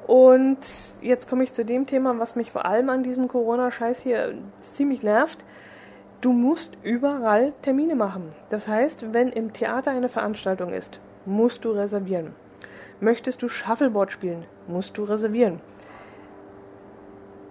Und 0.08 0.58
jetzt 1.02 1.30
komme 1.30 1.44
ich 1.44 1.54
zu 1.54 1.64
dem 1.64 1.86
Thema, 1.86 2.18
was 2.18 2.36
mich 2.36 2.52
vor 2.52 2.66
allem 2.66 2.90
an 2.90 3.04
diesem 3.04 3.28
Corona-Scheiß 3.28 4.00
hier 4.00 4.34
ziemlich 4.74 5.04
nervt. 5.04 5.46
Du 6.22 6.34
musst 6.34 6.76
überall 6.82 7.54
Termine 7.62 7.94
machen. 7.94 8.34
Das 8.50 8.68
heißt, 8.68 9.14
wenn 9.14 9.30
im 9.30 9.54
Theater 9.54 9.92
eine 9.92 10.10
Veranstaltung 10.10 10.74
ist, 10.74 11.00
musst 11.28 11.64
du 11.64 11.72
reservieren. 11.74 12.34
Möchtest 13.00 13.44
du 13.44 13.50
Shuffleboard 13.50 14.12
spielen, 14.12 14.46
musst 14.68 14.98
du 14.98 15.04
reservieren. 15.04 15.62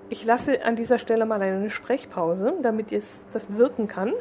Ich 0.09 0.25
lasse 0.25 0.65
an 0.65 0.75
dieser 0.75 0.99
Stelle 0.99 1.27
mal 1.27 1.41
eine 1.41 1.71
Sprechpause, 1.71 2.55
damit 2.61 2.91
es 2.91 3.21
das 3.33 3.57
wirken 3.57 3.87
kann 3.87 4.13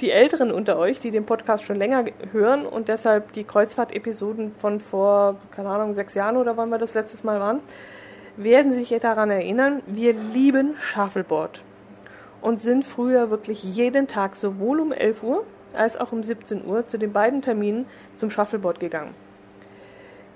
die 0.00 0.10
Älteren 0.10 0.50
unter 0.50 0.78
euch, 0.78 1.00
die 1.00 1.10
den 1.10 1.26
Podcast 1.26 1.64
schon 1.64 1.76
länger 1.76 2.04
hören 2.32 2.66
und 2.66 2.88
deshalb 2.88 3.32
die 3.32 3.44
Kreuzfahrt-Episoden 3.44 4.52
von 4.58 4.80
vor, 4.80 5.36
keine 5.50 5.68
Ahnung, 5.68 5.94
sechs 5.94 6.14
Jahren 6.14 6.36
oder 6.36 6.56
wann 6.56 6.70
wir 6.70 6.78
das 6.78 6.94
letztes 6.94 7.24
Mal 7.24 7.40
waren, 7.40 7.60
werden 8.36 8.72
sich 8.72 8.88
daran 9.00 9.30
erinnern, 9.30 9.82
wir 9.86 10.14
lieben 10.14 10.76
Shuffleboard 10.80 11.62
und 12.40 12.60
sind 12.60 12.84
früher 12.84 13.30
wirklich 13.30 13.62
jeden 13.62 14.08
Tag 14.08 14.36
sowohl 14.36 14.80
um 14.80 14.92
11 14.92 15.22
Uhr 15.22 15.44
als 15.74 15.98
auch 15.98 16.12
um 16.12 16.22
17 16.22 16.64
Uhr 16.64 16.86
zu 16.86 16.98
den 16.98 17.12
beiden 17.12 17.42
Terminen 17.42 17.86
zum 18.16 18.30
Shuffleboard 18.30 18.80
gegangen. 18.80 19.14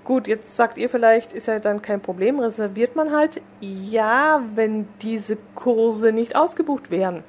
Gut, 0.03 0.27
jetzt 0.27 0.55
sagt 0.55 0.77
ihr 0.77 0.87
vielleicht, 0.87 1.33
ist 1.33 1.47
ja 1.47 1.57
dann 1.57 1.81
kein 1.81 1.99
Problem, 1.99 2.39
reserviert 2.39 2.95
man 2.95 3.11
halt. 3.11 3.41
Ja, 3.59 4.43
wenn 4.53 4.87
diese 5.01 5.35
Kurse 5.55 6.11
nicht 6.11 6.35
ausgebucht 6.35 6.91
wären. 6.91 7.23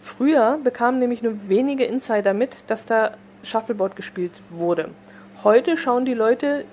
Früher 0.00 0.58
bekamen 0.62 0.98
nämlich 0.98 1.22
nur 1.22 1.48
wenige 1.48 1.84
Insider 1.84 2.32
mit, 2.32 2.56
dass 2.68 2.86
da 2.86 3.12
Shuffleboard 3.42 3.96
gespielt 3.96 4.42
wurde. 4.50 4.90
Heute 5.44 5.76
schauen 5.76 6.04
die 6.04 6.14
Leute 6.14 6.64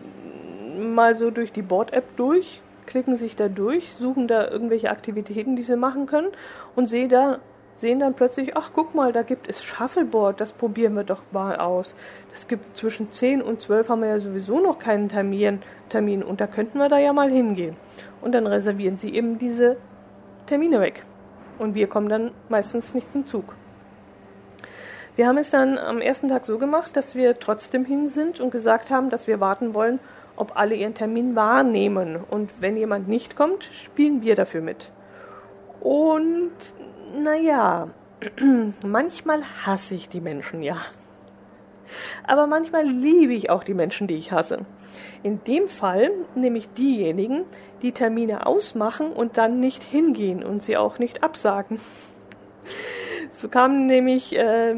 mal 0.78 1.16
so 1.16 1.32
durch 1.32 1.52
die 1.52 1.62
Board-App 1.62 2.16
durch, 2.16 2.62
klicken 2.86 3.18
sich 3.18 3.36
da 3.36 3.50
durch, 3.50 3.94
suchen 3.94 4.28
da 4.28 4.50
irgendwelche 4.50 4.90
Aktivitäten, 4.90 5.56
die 5.56 5.63
sie 5.63 5.76
machen 5.76 6.06
können 6.06 6.30
und 6.76 6.88
sehen, 6.88 7.10
da, 7.10 7.40
sehen 7.76 8.00
dann 8.00 8.13
plötzlich, 8.13 8.56
ach 8.56 8.72
guck 8.74 8.96
mal, 8.96 9.12
da 9.12 9.24
gibt 9.24 9.50
es 9.50 9.63
Shuffleboard, 9.63 10.40
das 10.40 10.54
probieren 10.54 10.96
wir 10.96 11.04
doch 11.04 11.22
mal 11.32 11.58
aus. 11.58 11.96
Das 12.32 12.48
gibt 12.48 12.78
zwischen 12.78 13.12
10 13.12 13.42
und 13.42 13.62
12 13.62 13.90
haben 13.90 14.02
wir 14.02 14.10
ja 14.10 14.20
sowieso 14.20 14.60
noch 14.60 14.80
keinen 14.80 15.10
Termin, 15.10 15.62
Termin 15.90 16.24
und 16.24 16.40
da 16.40 16.48
könnten 16.48 16.80
wir 16.80 16.90
da 16.90 16.98
ja 16.98 17.13
mal 17.13 17.30
hingehen. 17.30 17.76
Und 18.22 18.32
dann 18.32 18.48
reservieren 18.48 18.98
sie 18.98 19.13
eben 19.13 19.38
diese 19.38 19.78
Termine 20.46 20.80
weg. 20.80 21.04
Und 21.60 21.76
wir 21.76 21.88
kommen 21.88 22.10
dann 22.10 22.32
meistens 22.50 22.93
nicht 22.93 23.12
zum 23.12 23.26
Zug. 23.26 23.56
Wir 25.15 25.28
haben 25.28 25.38
es 25.38 25.50
dann 25.50 25.80
am 25.80 26.00
ersten 26.00 26.30
Tag 26.30 26.46
so 26.46 26.60
gemacht, 26.60 26.96
dass 26.96 27.15
wir 27.15 27.39
trotzdem 27.39 27.86
hin 27.86 28.08
sind 28.08 28.39
und 28.39 28.52
gesagt 28.52 28.91
haben, 28.91 29.10
dass 29.10 29.26
wir 29.26 29.39
warten 29.39 29.74
wollen, 29.74 30.00
ob 30.36 30.56
alle 30.56 30.76
ihren 30.76 30.93
Termin 30.93 31.36
wahrnehmen. 31.36 32.17
Und 32.30 32.52
wenn 32.60 32.78
jemand 32.78 33.08
nicht 33.08 33.36
kommt, 33.36 33.65
spielen 33.84 34.22
wir 34.22 34.36
dafür 34.36 34.62
mit. 34.62 34.91
Und 35.80 36.52
naja, 37.17 37.89
manchmal 38.86 39.41
hasse 39.65 39.96
ich 39.96 40.08
die 40.08 40.22
Menschen 40.22 40.62
ja. 40.62 40.78
Aber 42.28 42.46
manchmal 42.46 42.86
liebe 42.86 43.34
ich 43.34 43.50
auch 43.50 43.63
die 43.63 43.74
Menschen, 43.74 44.08
die 44.08 44.15
ich 44.15 44.32
hasse. 44.32 44.65
In 45.23 45.43
dem 45.43 45.67
Fall 45.67 46.12
nämlich 46.36 46.69
diejenigen, 46.73 47.45
die 47.82 47.91
Termine 47.91 48.45
ausmachen 48.45 49.12
und 49.12 49.38
dann 49.38 49.60
nicht 49.60 49.84
hingehen 49.84 50.43
und 50.43 50.63
sie 50.63 50.78
auch 50.78 51.00
nicht 51.00 51.23
absagen. 51.23 51.80
So 53.32 53.50
kamen 53.50 53.86
nämlich 53.86 54.36
äh, 54.36 54.76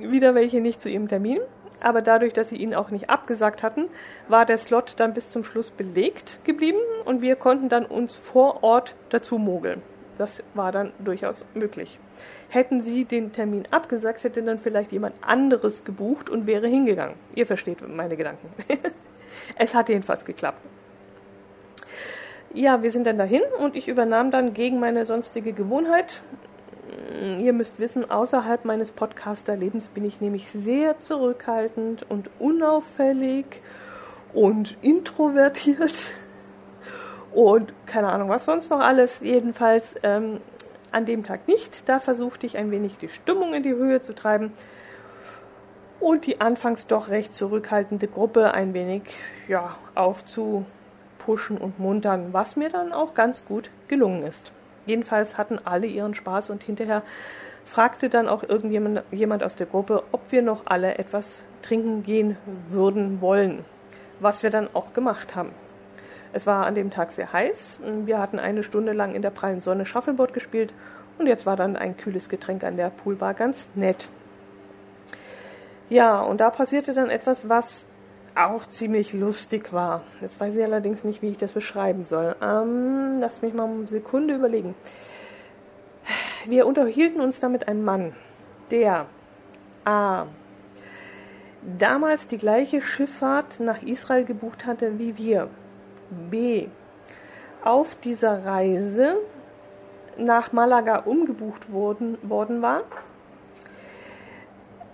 wieder 0.00 0.34
welche 0.34 0.60
nicht 0.60 0.80
zu 0.80 0.88
ihrem 0.88 1.08
Termin, 1.08 1.38
aber 1.80 2.02
dadurch, 2.02 2.32
dass 2.32 2.48
sie 2.48 2.56
ihn 2.56 2.74
auch 2.74 2.90
nicht 2.90 3.10
abgesagt 3.10 3.62
hatten, 3.62 3.88
war 4.28 4.46
der 4.46 4.58
Slot 4.58 4.94
dann 4.96 5.14
bis 5.14 5.30
zum 5.30 5.44
Schluss 5.44 5.70
belegt 5.70 6.38
geblieben 6.44 6.78
und 7.04 7.22
wir 7.22 7.36
konnten 7.36 7.68
dann 7.68 7.84
uns 7.84 8.16
vor 8.16 8.62
Ort 8.62 8.94
dazu 9.10 9.38
mogeln. 9.38 9.82
Das 10.18 10.42
war 10.54 10.72
dann 10.72 10.92
durchaus 10.98 11.44
möglich. 11.54 11.98
Hätten 12.48 12.82
sie 12.82 13.04
den 13.04 13.32
Termin 13.32 13.66
abgesagt, 13.70 14.22
hätte 14.24 14.42
dann 14.42 14.58
vielleicht 14.58 14.92
jemand 14.92 15.14
anderes 15.22 15.84
gebucht 15.84 16.28
und 16.28 16.46
wäre 16.46 16.68
hingegangen. 16.68 17.16
Ihr 17.34 17.46
versteht 17.46 17.86
meine 17.88 18.16
Gedanken. 18.16 18.48
Es 19.56 19.74
hat 19.74 19.88
jedenfalls 19.88 20.24
geklappt. 20.24 20.60
Ja, 22.54 22.82
wir 22.82 22.90
sind 22.90 23.06
dann 23.06 23.16
dahin 23.16 23.42
und 23.58 23.76
ich 23.76 23.88
übernahm 23.88 24.30
dann 24.30 24.52
gegen 24.52 24.78
meine 24.78 25.06
sonstige 25.06 25.52
Gewohnheit. 25.52 26.20
Ihr 27.38 27.52
müsst 27.52 27.80
wissen, 27.80 28.10
außerhalb 28.10 28.64
meines 28.64 28.90
Podcaster-Lebens 28.90 29.88
bin 29.88 30.04
ich 30.04 30.20
nämlich 30.20 30.48
sehr 30.50 30.98
zurückhaltend 31.00 32.04
und 32.10 32.28
unauffällig 32.38 33.46
und 34.34 34.76
introvertiert 34.82 35.94
und 37.32 37.72
keine 37.86 38.12
Ahnung, 38.12 38.28
was 38.28 38.44
sonst 38.44 38.70
noch 38.70 38.80
alles. 38.80 39.20
Jedenfalls 39.20 39.94
ähm, 40.02 40.40
an 40.90 41.06
dem 41.06 41.24
Tag 41.24 41.48
nicht. 41.48 41.88
Da 41.88 41.98
versuchte 41.98 42.46
ich 42.46 42.58
ein 42.58 42.70
wenig 42.70 42.98
die 42.98 43.08
Stimmung 43.08 43.54
in 43.54 43.62
die 43.62 43.74
Höhe 43.74 44.02
zu 44.02 44.14
treiben 44.14 44.52
und 46.02 46.26
die 46.26 46.40
anfangs 46.40 46.88
doch 46.88 47.08
recht 47.08 47.32
zurückhaltende 47.32 48.08
Gruppe 48.08 48.52
ein 48.52 48.74
wenig 48.74 49.02
ja, 49.46 49.76
aufzupuschen 49.94 51.56
und 51.58 51.78
muntern, 51.78 52.32
was 52.32 52.56
mir 52.56 52.70
dann 52.70 52.92
auch 52.92 53.14
ganz 53.14 53.44
gut 53.44 53.70
gelungen 53.86 54.24
ist. 54.24 54.50
Jedenfalls 54.84 55.38
hatten 55.38 55.60
alle 55.64 55.86
ihren 55.86 56.16
Spaß 56.16 56.50
und 56.50 56.64
hinterher 56.64 57.02
fragte 57.64 58.08
dann 58.08 58.28
auch 58.28 58.42
irgendjemand 58.42 59.02
jemand 59.12 59.44
aus 59.44 59.54
der 59.54 59.66
Gruppe, 59.66 60.02
ob 60.10 60.32
wir 60.32 60.42
noch 60.42 60.62
alle 60.66 60.98
etwas 60.98 61.42
trinken 61.62 62.02
gehen 62.02 62.36
würden 62.68 63.20
wollen, 63.20 63.64
was 64.18 64.42
wir 64.42 64.50
dann 64.50 64.68
auch 64.72 64.94
gemacht 64.94 65.36
haben. 65.36 65.52
Es 66.32 66.48
war 66.48 66.66
an 66.66 66.74
dem 66.74 66.90
Tag 66.90 67.12
sehr 67.12 67.32
heiß. 67.32 67.78
Wir 68.06 68.18
hatten 68.18 68.40
eine 68.40 68.64
Stunde 68.64 68.92
lang 68.92 69.14
in 69.14 69.22
der 69.22 69.30
prallen 69.30 69.60
Sonne 69.60 69.86
Shuffleboard 69.86 70.34
gespielt 70.34 70.72
und 71.18 71.28
jetzt 71.28 71.46
war 71.46 71.54
dann 71.54 71.76
ein 71.76 71.96
kühles 71.96 72.28
Getränk 72.28 72.64
an 72.64 72.76
der 72.76 72.90
Poolbar 72.90 73.34
ganz 73.34 73.68
nett. 73.76 74.08
Ja, 75.92 76.22
und 76.22 76.40
da 76.40 76.48
passierte 76.48 76.94
dann 76.94 77.10
etwas, 77.10 77.50
was 77.50 77.84
auch 78.34 78.64
ziemlich 78.64 79.12
lustig 79.12 79.74
war. 79.74 80.00
Jetzt 80.22 80.40
weiß 80.40 80.56
ich 80.56 80.64
allerdings 80.64 81.04
nicht, 81.04 81.20
wie 81.20 81.28
ich 81.28 81.36
das 81.36 81.52
beschreiben 81.52 82.06
soll. 82.06 82.34
Ähm, 82.40 83.18
lass 83.20 83.42
mich 83.42 83.52
mal 83.52 83.68
eine 83.68 83.86
Sekunde 83.86 84.36
überlegen. 84.36 84.74
Wir 86.46 86.66
unterhielten 86.66 87.20
uns 87.20 87.40
da 87.40 87.50
mit 87.50 87.68
einem 87.68 87.84
Mann, 87.84 88.14
der 88.70 89.04
A. 89.84 90.24
damals 91.78 92.26
die 92.26 92.38
gleiche 92.38 92.80
Schifffahrt 92.80 93.60
nach 93.60 93.82
Israel 93.82 94.24
gebucht 94.24 94.64
hatte 94.64 94.98
wie 94.98 95.18
wir. 95.18 95.48
B. 96.30 96.68
auf 97.62 97.96
dieser 97.96 98.46
Reise 98.46 99.16
nach 100.16 100.52
Malaga 100.52 101.00
umgebucht 101.00 101.70
worden, 101.70 102.16
worden 102.22 102.62
war. 102.62 102.80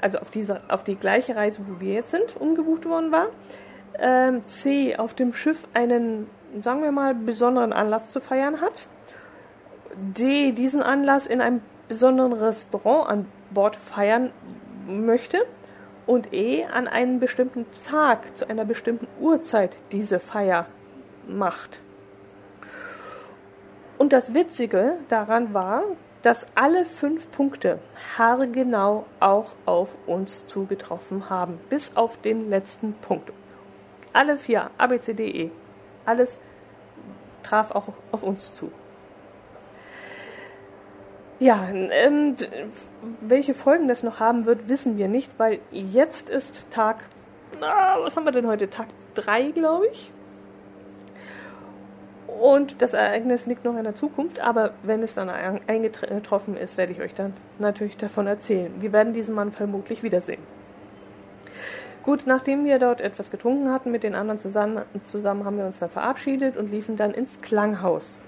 Also 0.00 0.18
auf, 0.18 0.30
diese, 0.30 0.60
auf 0.68 0.84
die 0.84 0.96
gleiche 0.96 1.36
Reise, 1.36 1.62
wo 1.66 1.80
wir 1.80 1.94
jetzt 1.94 2.10
sind, 2.10 2.36
umgebucht 2.36 2.86
worden 2.86 3.12
war. 3.12 3.26
Ähm, 3.98 4.42
C. 4.48 4.96
auf 4.96 5.14
dem 5.14 5.34
Schiff 5.34 5.66
einen, 5.74 6.28
sagen 6.62 6.82
wir 6.82 6.92
mal, 6.92 7.14
besonderen 7.14 7.72
Anlass 7.72 8.08
zu 8.08 8.20
feiern 8.20 8.60
hat. 8.60 8.86
D. 9.94 10.52
diesen 10.52 10.82
Anlass 10.82 11.26
in 11.26 11.40
einem 11.40 11.60
besonderen 11.88 12.32
Restaurant 12.32 13.08
an 13.08 13.26
Bord 13.50 13.74
feiern 13.74 14.30
möchte 14.86 15.38
und 16.06 16.32
E 16.32 16.64
an 16.64 16.86
einem 16.86 17.18
bestimmten 17.18 17.66
Tag 17.86 18.36
zu 18.36 18.48
einer 18.48 18.64
bestimmten 18.64 19.08
Uhrzeit 19.20 19.76
diese 19.92 20.18
Feier 20.20 20.66
macht. 21.26 21.80
Und 23.98 24.12
das 24.12 24.32
Witzige 24.32 24.94
daran 25.08 25.52
war, 25.52 25.82
dass 26.22 26.46
alle 26.54 26.84
fünf 26.84 27.30
Punkte 27.30 27.78
haargenau 28.16 29.06
auch 29.20 29.52
auf 29.66 29.96
uns 30.06 30.46
zugetroffen 30.46 31.30
haben, 31.30 31.60
bis 31.68 31.96
auf 31.96 32.20
den 32.20 32.50
letzten 32.50 32.94
Punkt. 32.94 33.32
Alle 34.12 34.36
vier, 34.36 34.70
A, 34.78 34.86
B, 34.86 35.00
C, 35.00 35.14
D, 35.14 35.28
E, 35.28 35.50
alles 36.04 36.40
traf 37.42 37.70
auch 37.70 37.88
auf 38.10 38.22
uns 38.22 38.52
zu. 38.54 38.72
Ja, 41.40 41.68
ähm, 41.70 42.34
welche 43.20 43.54
Folgen 43.54 43.86
das 43.86 44.02
noch 44.02 44.18
haben 44.18 44.44
wird, 44.44 44.68
wissen 44.68 44.98
wir 44.98 45.06
nicht, 45.06 45.30
weil 45.38 45.60
jetzt 45.70 46.30
ist 46.30 46.68
Tag, 46.70 47.04
na, 47.60 47.96
was 48.00 48.16
haben 48.16 48.24
wir 48.24 48.32
denn 48.32 48.48
heute? 48.48 48.68
Tag 48.68 48.88
3, 49.14 49.52
glaube 49.52 49.86
ich. 49.86 50.10
Und 52.38 52.82
das 52.82 52.94
Ereignis 52.94 53.46
liegt 53.46 53.64
noch 53.64 53.76
in 53.76 53.82
der 53.82 53.96
Zukunft, 53.96 54.38
aber 54.38 54.70
wenn 54.84 55.02
es 55.02 55.14
dann 55.14 55.28
eingetroffen 55.28 56.56
ist, 56.56 56.76
werde 56.76 56.92
ich 56.92 57.00
euch 57.00 57.14
dann 57.14 57.34
natürlich 57.58 57.96
davon 57.96 58.28
erzählen. 58.28 58.72
Wir 58.80 58.92
werden 58.92 59.12
diesen 59.12 59.34
Mann 59.34 59.50
vermutlich 59.50 60.04
wiedersehen. 60.04 60.42
Gut, 62.04 62.22
nachdem 62.26 62.64
wir 62.64 62.78
dort 62.78 63.00
etwas 63.00 63.30
getrunken 63.30 63.70
hatten 63.72 63.90
mit 63.90 64.04
den 64.04 64.14
anderen 64.14 64.38
zusammen, 64.38 64.82
zusammen 65.04 65.44
haben 65.44 65.58
wir 65.58 65.66
uns 65.66 65.80
dann 65.80 65.90
verabschiedet 65.90 66.56
und 66.56 66.70
liefen 66.70 66.96
dann 66.96 67.12
ins 67.12 67.40
Klanghaus. 67.40 68.18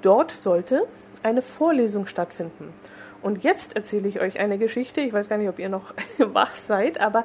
Dort 0.00 0.30
sollte 0.32 0.86
eine 1.22 1.42
Vorlesung 1.42 2.06
stattfinden. 2.06 2.72
Und 3.20 3.44
jetzt 3.44 3.76
erzähle 3.76 4.08
ich 4.08 4.20
euch 4.20 4.38
eine 4.38 4.58
Geschichte. 4.58 5.00
Ich 5.02 5.12
weiß 5.12 5.28
gar 5.28 5.38
nicht, 5.38 5.48
ob 5.48 5.58
ihr 5.58 5.68
noch 5.68 5.94
wach 6.18 6.56
seid, 6.56 6.98
aber 6.98 7.24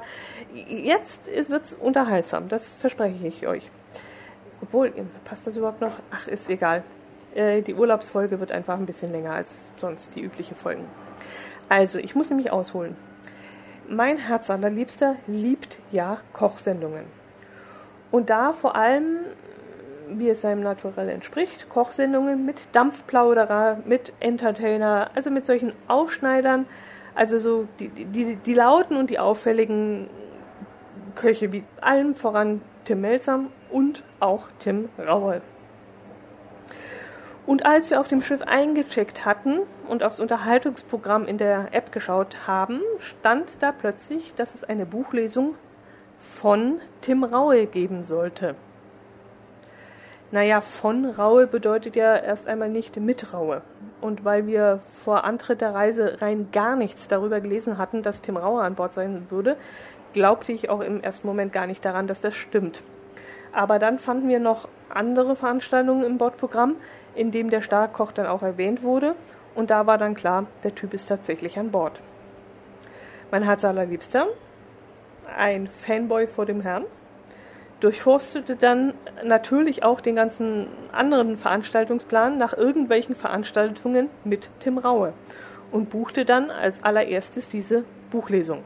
jetzt 0.54 1.26
wird 1.26 1.64
es 1.64 1.74
unterhaltsam. 1.74 2.48
Das 2.48 2.74
verspreche 2.74 3.26
ich 3.26 3.46
euch. 3.46 3.70
Obwohl, 4.62 4.92
passt 5.24 5.46
das 5.46 5.56
überhaupt 5.56 5.80
noch? 5.80 5.92
Ach, 6.10 6.26
ist 6.28 6.48
egal. 6.48 6.82
Äh, 7.34 7.62
die 7.62 7.74
Urlaubsfolge 7.74 8.40
wird 8.40 8.52
einfach 8.52 8.78
ein 8.78 8.86
bisschen 8.86 9.12
länger 9.12 9.32
als 9.32 9.70
sonst 9.78 10.14
die 10.14 10.20
übliche 10.20 10.54
Folgen. 10.54 10.84
Also, 11.68 11.98
ich 11.98 12.14
muss 12.14 12.28
nämlich 12.30 12.50
ausholen. 12.50 12.96
Mein 13.88 14.18
Herz 14.18 14.50
allerliebster 14.50 15.16
liebt 15.26 15.78
ja 15.90 16.18
Kochsendungen. 16.32 17.04
Und 18.10 18.30
da 18.30 18.52
vor 18.52 18.76
allem, 18.76 19.18
wie 20.08 20.28
es 20.28 20.40
seinem 20.40 20.62
Naturell 20.62 21.08
entspricht, 21.08 21.68
Kochsendungen 21.68 22.44
mit 22.44 22.56
Dampfplauderer, 22.72 23.78
mit 23.84 24.12
Entertainer, 24.20 25.10
also 25.14 25.30
mit 25.30 25.46
solchen 25.46 25.72
Aufschneidern, 25.86 26.66
also 27.14 27.38
so 27.38 27.68
die, 27.78 27.88
die, 27.88 28.36
die 28.36 28.54
lauten 28.54 28.96
und 28.96 29.10
die 29.10 29.18
auffälligen 29.18 30.08
Köche, 31.14 31.52
wie 31.52 31.64
allem 31.80 32.14
voran 32.14 32.62
Tim 32.84 33.00
Melzer 33.00 33.40
und 33.70 34.02
auch 34.20 34.48
Tim 34.58 34.88
Raue. 34.98 35.42
Und 37.46 37.66
als 37.66 37.90
wir 37.90 37.98
auf 37.98 38.08
dem 38.08 38.22
Schiff 38.22 38.42
eingecheckt 38.42 39.24
hatten 39.24 39.60
und 39.88 40.02
aufs 40.02 40.20
Unterhaltungsprogramm 40.20 41.26
in 41.26 41.38
der 41.38 41.68
App 41.72 41.90
geschaut 41.90 42.46
haben, 42.46 42.80
stand 42.98 43.50
da 43.60 43.72
plötzlich, 43.72 44.34
dass 44.34 44.54
es 44.54 44.62
eine 44.62 44.86
Buchlesung 44.86 45.56
von 46.20 46.80
Tim 47.00 47.24
Raue 47.24 47.66
geben 47.66 48.04
sollte. 48.04 48.54
Naja, 50.32 50.60
von 50.60 51.06
Raue 51.06 51.48
bedeutet 51.48 51.96
ja 51.96 52.14
erst 52.14 52.46
einmal 52.46 52.68
nicht 52.68 52.96
mit 52.98 53.32
Raue. 53.32 53.62
Und 54.00 54.24
weil 54.24 54.46
wir 54.46 54.78
vor 55.04 55.24
Antritt 55.24 55.60
der 55.60 55.74
Reise 55.74 56.18
rein 56.20 56.50
gar 56.52 56.76
nichts 56.76 57.08
darüber 57.08 57.40
gelesen 57.40 57.78
hatten, 57.78 58.02
dass 58.02 58.22
Tim 58.22 58.36
Raue 58.36 58.62
an 58.62 58.76
Bord 58.76 58.94
sein 58.94 59.26
würde, 59.30 59.56
glaubte 60.12 60.52
ich 60.52 60.68
auch 60.68 60.80
im 60.80 61.02
ersten 61.02 61.26
Moment 61.26 61.52
gar 61.52 61.66
nicht 61.66 61.84
daran, 61.84 62.06
dass 62.06 62.20
das 62.20 62.34
stimmt. 62.34 62.82
Aber 63.52 63.78
dann 63.78 63.98
fanden 63.98 64.28
wir 64.28 64.40
noch 64.40 64.68
andere 64.88 65.36
Veranstaltungen 65.36 66.04
im 66.04 66.18
Bordprogramm, 66.18 66.76
in 67.14 67.30
dem 67.30 67.50
der 67.50 67.62
Starkkoch 67.62 68.12
dann 68.12 68.26
auch 68.26 68.42
erwähnt 68.42 68.82
wurde. 68.82 69.14
Und 69.54 69.70
da 69.70 69.86
war 69.86 69.98
dann 69.98 70.14
klar, 70.14 70.46
der 70.62 70.74
Typ 70.74 70.94
ist 70.94 71.08
tatsächlich 71.08 71.58
an 71.58 71.70
Bord. 71.70 72.00
Mein 73.30 73.42
Herz 73.42 73.64
allerliebster, 73.64 74.26
ein 75.36 75.66
Fanboy 75.66 76.26
vor 76.26 76.46
dem 76.46 76.60
Herrn, 76.60 76.84
durchforstete 77.80 78.56
dann 78.56 78.94
natürlich 79.24 79.82
auch 79.82 80.00
den 80.00 80.16
ganzen 80.16 80.66
anderen 80.92 81.36
Veranstaltungsplan 81.36 82.38
nach 82.38 82.52
irgendwelchen 82.52 83.14
Veranstaltungen 83.14 84.08
mit 84.24 84.50
Tim 84.60 84.78
Raue 84.78 85.12
und 85.72 85.90
buchte 85.90 86.24
dann 86.24 86.50
als 86.50 86.82
allererstes 86.84 87.48
diese 87.48 87.84
Buchlesung. 88.10 88.64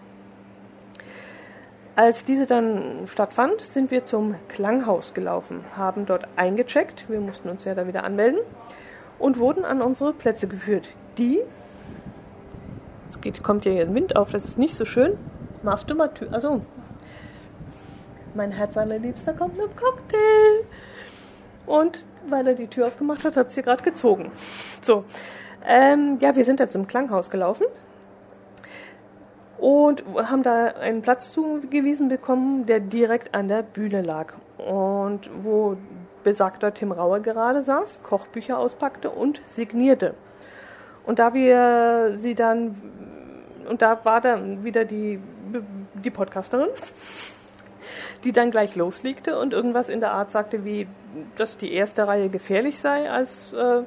Als 1.96 2.24
diese 2.24 2.46
dann 2.46 3.06
stattfand, 3.06 3.60
sind 3.60 3.92
wir 3.92 4.04
zum 4.04 4.34
Klanghaus 4.48 5.14
gelaufen, 5.14 5.64
haben 5.76 6.06
dort 6.06 6.26
eingecheckt, 6.34 7.08
wir 7.08 7.20
mussten 7.20 7.48
uns 7.48 7.64
ja 7.64 7.74
da 7.76 7.86
wieder 7.86 8.02
anmelden 8.02 8.40
und 9.20 9.38
wurden 9.38 9.64
an 9.64 9.80
unsere 9.80 10.12
Plätze 10.12 10.48
geführt. 10.48 10.88
Die, 11.18 11.40
jetzt 13.06 13.22
geht, 13.22 13.44
kommt 13.44 13.62
hier 13.62 13.80
ein 13.80 13.94
Wind 13.94 14.16
auf, 14.16 14.32
das 14.32 14.44
ist 14.44 14.58
nicht 14.58 14.74
so 14.74 14.84
schön. 14.84 15.16
Machst 15.62 15.88
du 15.88 15.94
mal 15.94 16.08
Tür, 16.08 16.32
also 16.32 16.62
mein 18.34 18.50
Herz 18.50 18.76
allerliebster 18.76 19.32
kommt 19.32 19.56
mit 19.56 19.66
dem 19.66 19.76
Cocktail. 19.76 20.64
Und 21.64 22.04
weil 22.28 22.48
er 22.48 22.54
die 22.54 22.66
Tür 22.66 22.88
aufgemacht 22.88 23.24
hat, 23.24 23.36
hat 23.36 23.46
es 23.46 23.54
hier 23.54 23.62
gerade 23.62 23.84
gezogen. 23.84 24.32
So, 24.82 25.04
ähm, 25.64 26.18
ja, 26.20 26.34
wir 26.34 26.44
sind 26.44 26.58
dann 26.58 26.70
zum 26.70 26.88
Klanghaus 26.88 27.30
gelaufen 27.30 27.66
und 29.58 30.04
haben 30.14 30.42
da 30.42 30.66
einen 30.66 31.02
Platz 31.02 31.30
zugewiesen 31.32 32.08
bekommen, 32.08 32.66
der 32.66 32.80
direkt 32.80 33.34
an 33.34 33.48
der 33.48 33.62
Bühne 33.62 34.02
lag 34.02 34.34
und 34.58 35.30
wo 35.42 35.76
besagter 36.22 36.72
Tim 36.72 36.92
Rauer 36.92 37.20
gerade 37.20 37.62
saß, 37.62 38.02
Kochbücher 38.02 38.58
auspackte 38.58 39.10
und 39.10 39.42
signierte. 39.46 40.14
Und 41.04 41.18
da 41.18 41.34
wir 41.34 42.12
sie 42.14 42.34
dann 42.34 42.80
und 43.68 43.82
da 43.82 44.04
war 44.04 44.20
dann 44.20 44.64
wieder 44.64 44.84
die 44.84 45.20
die 45.94 46.10
Podcasterin, 46.10 46.68
die 48.24 48.32
dann 48.32 48.50
gleich 48.50 48.74
loslegte 48.74 49.38
und 49.38 49.52
irgendwas 49.52 49.88
in 49.88 50.00
der 50.00 50.12
Art 50.12 50.30
sagte, 50.30 50.64
wie 50.64 50.86
dass 51.36 51.56
die 51.56 51.72
erste 51.72 52.06
Reihe 52.06 52.28
gefährlich 52.28 52.80
sei 52.80 53.10
als 53.10 53.52
äh, 53.52 53.82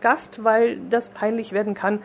Gast, 0.00 0.42
weil 0.44 0.78
das 0.90 1.10
peinlich 1.10 1.52
werden 1.52 1.74
kann, 1.74 2.00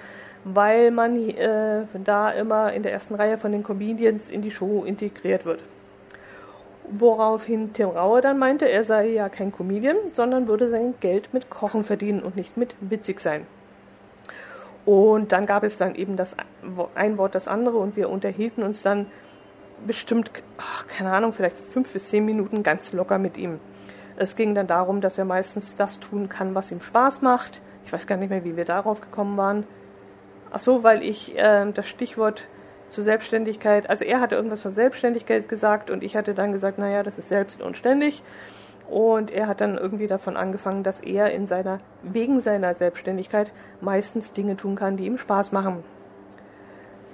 weil 0.54 0.92
man 0.92 1.18
äh, 1.30 1.86
da 2.04 2.32
immer 2.32 2.74
in 2.74 2.84
der 2.84 2.94
ersten 2.94 3.16
Reihe 3.16 3.38
von 3.38 3.52
den 3.52 3.64
Comedians 3.64 4.30
in 4.30 4.42
die 4.42 4.52
Show 4.52 4.84
integriert 4.86 5.46
wird. 5.46 5.62
Woraufhin 6.90 7.74
Tim 7.74 7.90
Raue 7.90 8.22
dann 8.22 8.40
meinte, 8.40 8.66
er 8.66 8.84
sei 8.84 9.08
ja 9.10 9.28
kein 9.28 9.52
Comedian, 9.52 9.98
sondern 10.14 10.48
würde 10.48 10.70
sein 10.70 10.94
Geld 11.02 11.34
mit 11.34 11.50
Kochen 11.50 11.84
verdienen 11.84 12.22
und 12.22 12.36
nicht 12.36 12.56
mit 12.56 12.76
witzig 12.80 13.20
sein. 13.20 13.46
Und 14.86 15.34
dann 15.34 15.46
gab 15.46 15.64
es 15.64 15.78
dann 15.78 15.96
eben 15.96 16.16
das 16.16 16.38
ein 16.96 17.18
Wort 17.18 17.36
das 17.36 17.50
andere 17.50 17.78
und 17.78 17.98
wir 17.98 18.10
unterhielten 18.10 18.64
uns 18.64 18.82
dann 18.84 19.08
bestimmt, 19.86 20.32
ach, 20.58 20.88
keine 20.88 21.12
Ahnung, 21.12 21.34
vielleicht 21.34 21.58
fünf 21.58 21.92
bis 21.92 22.08
zehn 22.08 22.24
Minuten 22.24 22.64
ganz 22.64 22.94
locker 22.94 23.18
mit 23.18 23.38
ihm. 23.38 23.60
Es 24.16 24.38
ging 24.38 24.56
dann 24.56 24.66
darum, 24.66 25.02
dass 25.02 25.18
er 25.18 25.26
meistens 25.26 25.76
das 25.76 26.00
tun 26.00 26.30
kann, 26.30 26.56
was 26.56 26.72
ihm 26.72 26.80
Spaß 26.80 27.22
macht. 27.22 27.62
Ich 27.86 27.92
weiß 27.92 28.08
gar 28.08 28.18
nicht 28.18 28.30
mehr, 28.30 28.46
wie 28.46 28.56
wir 28.56 28.66
darauf 28.66 29.02
gekommen 29.02 29.36
waren. 29.38 29.66
Ach 30.52 30.60
so, 30.60 30.84
weil 30.84 31.04
ich 31.04 31.38
äh, 31.38 31.72
das 31.72 31.88
Stichwort 31.88 32.48
zur 32.90 33.04
Selbstständigkeit, 33.04 33.90
also 33.90 34.06
er 34.06 34.22
hatte 34.22 34.36
irgendwas 34.36 34.62
von 34.62 34.72
Selbstständigkeit 34.72 35.50
gesagt 35.50 35.90
und 35.90 36.04
ich 36.04 36.16
hatte 36.16 36.34
dann 36.34 36.54
gesagt, 36.54 36.78
naja, 36.78 37.04
das 37.04 37.18
ist 37.18 37.30
selbst 37.30 37.62
und 37.62 37.78
ständig. 37.78 38.24
Und 38.90 39.32
er 39.32 39.48
hat 39.48 39.60
dann 39.60 39.78
irgendwie 39.78 40.08
davon 40.08 40.38
angefangen, 40.38 40.84
dass 40.84 41.02
er 41.02 41.32
in 41.32 41.46
seiner, 41.46 41.82
wegen 42.04 42.40
seiner 42.40 42.74
Selbstständigkeit 42.74 43.52
meistens 43.82 44.32
Dinge 44.32 44.56
tun 44.56 44.76
kann, 44.76 44.96
die 44.96 45.06
ihm 45.06 45.18
Spaß 45.18 45.52
machen. 45.52 45.84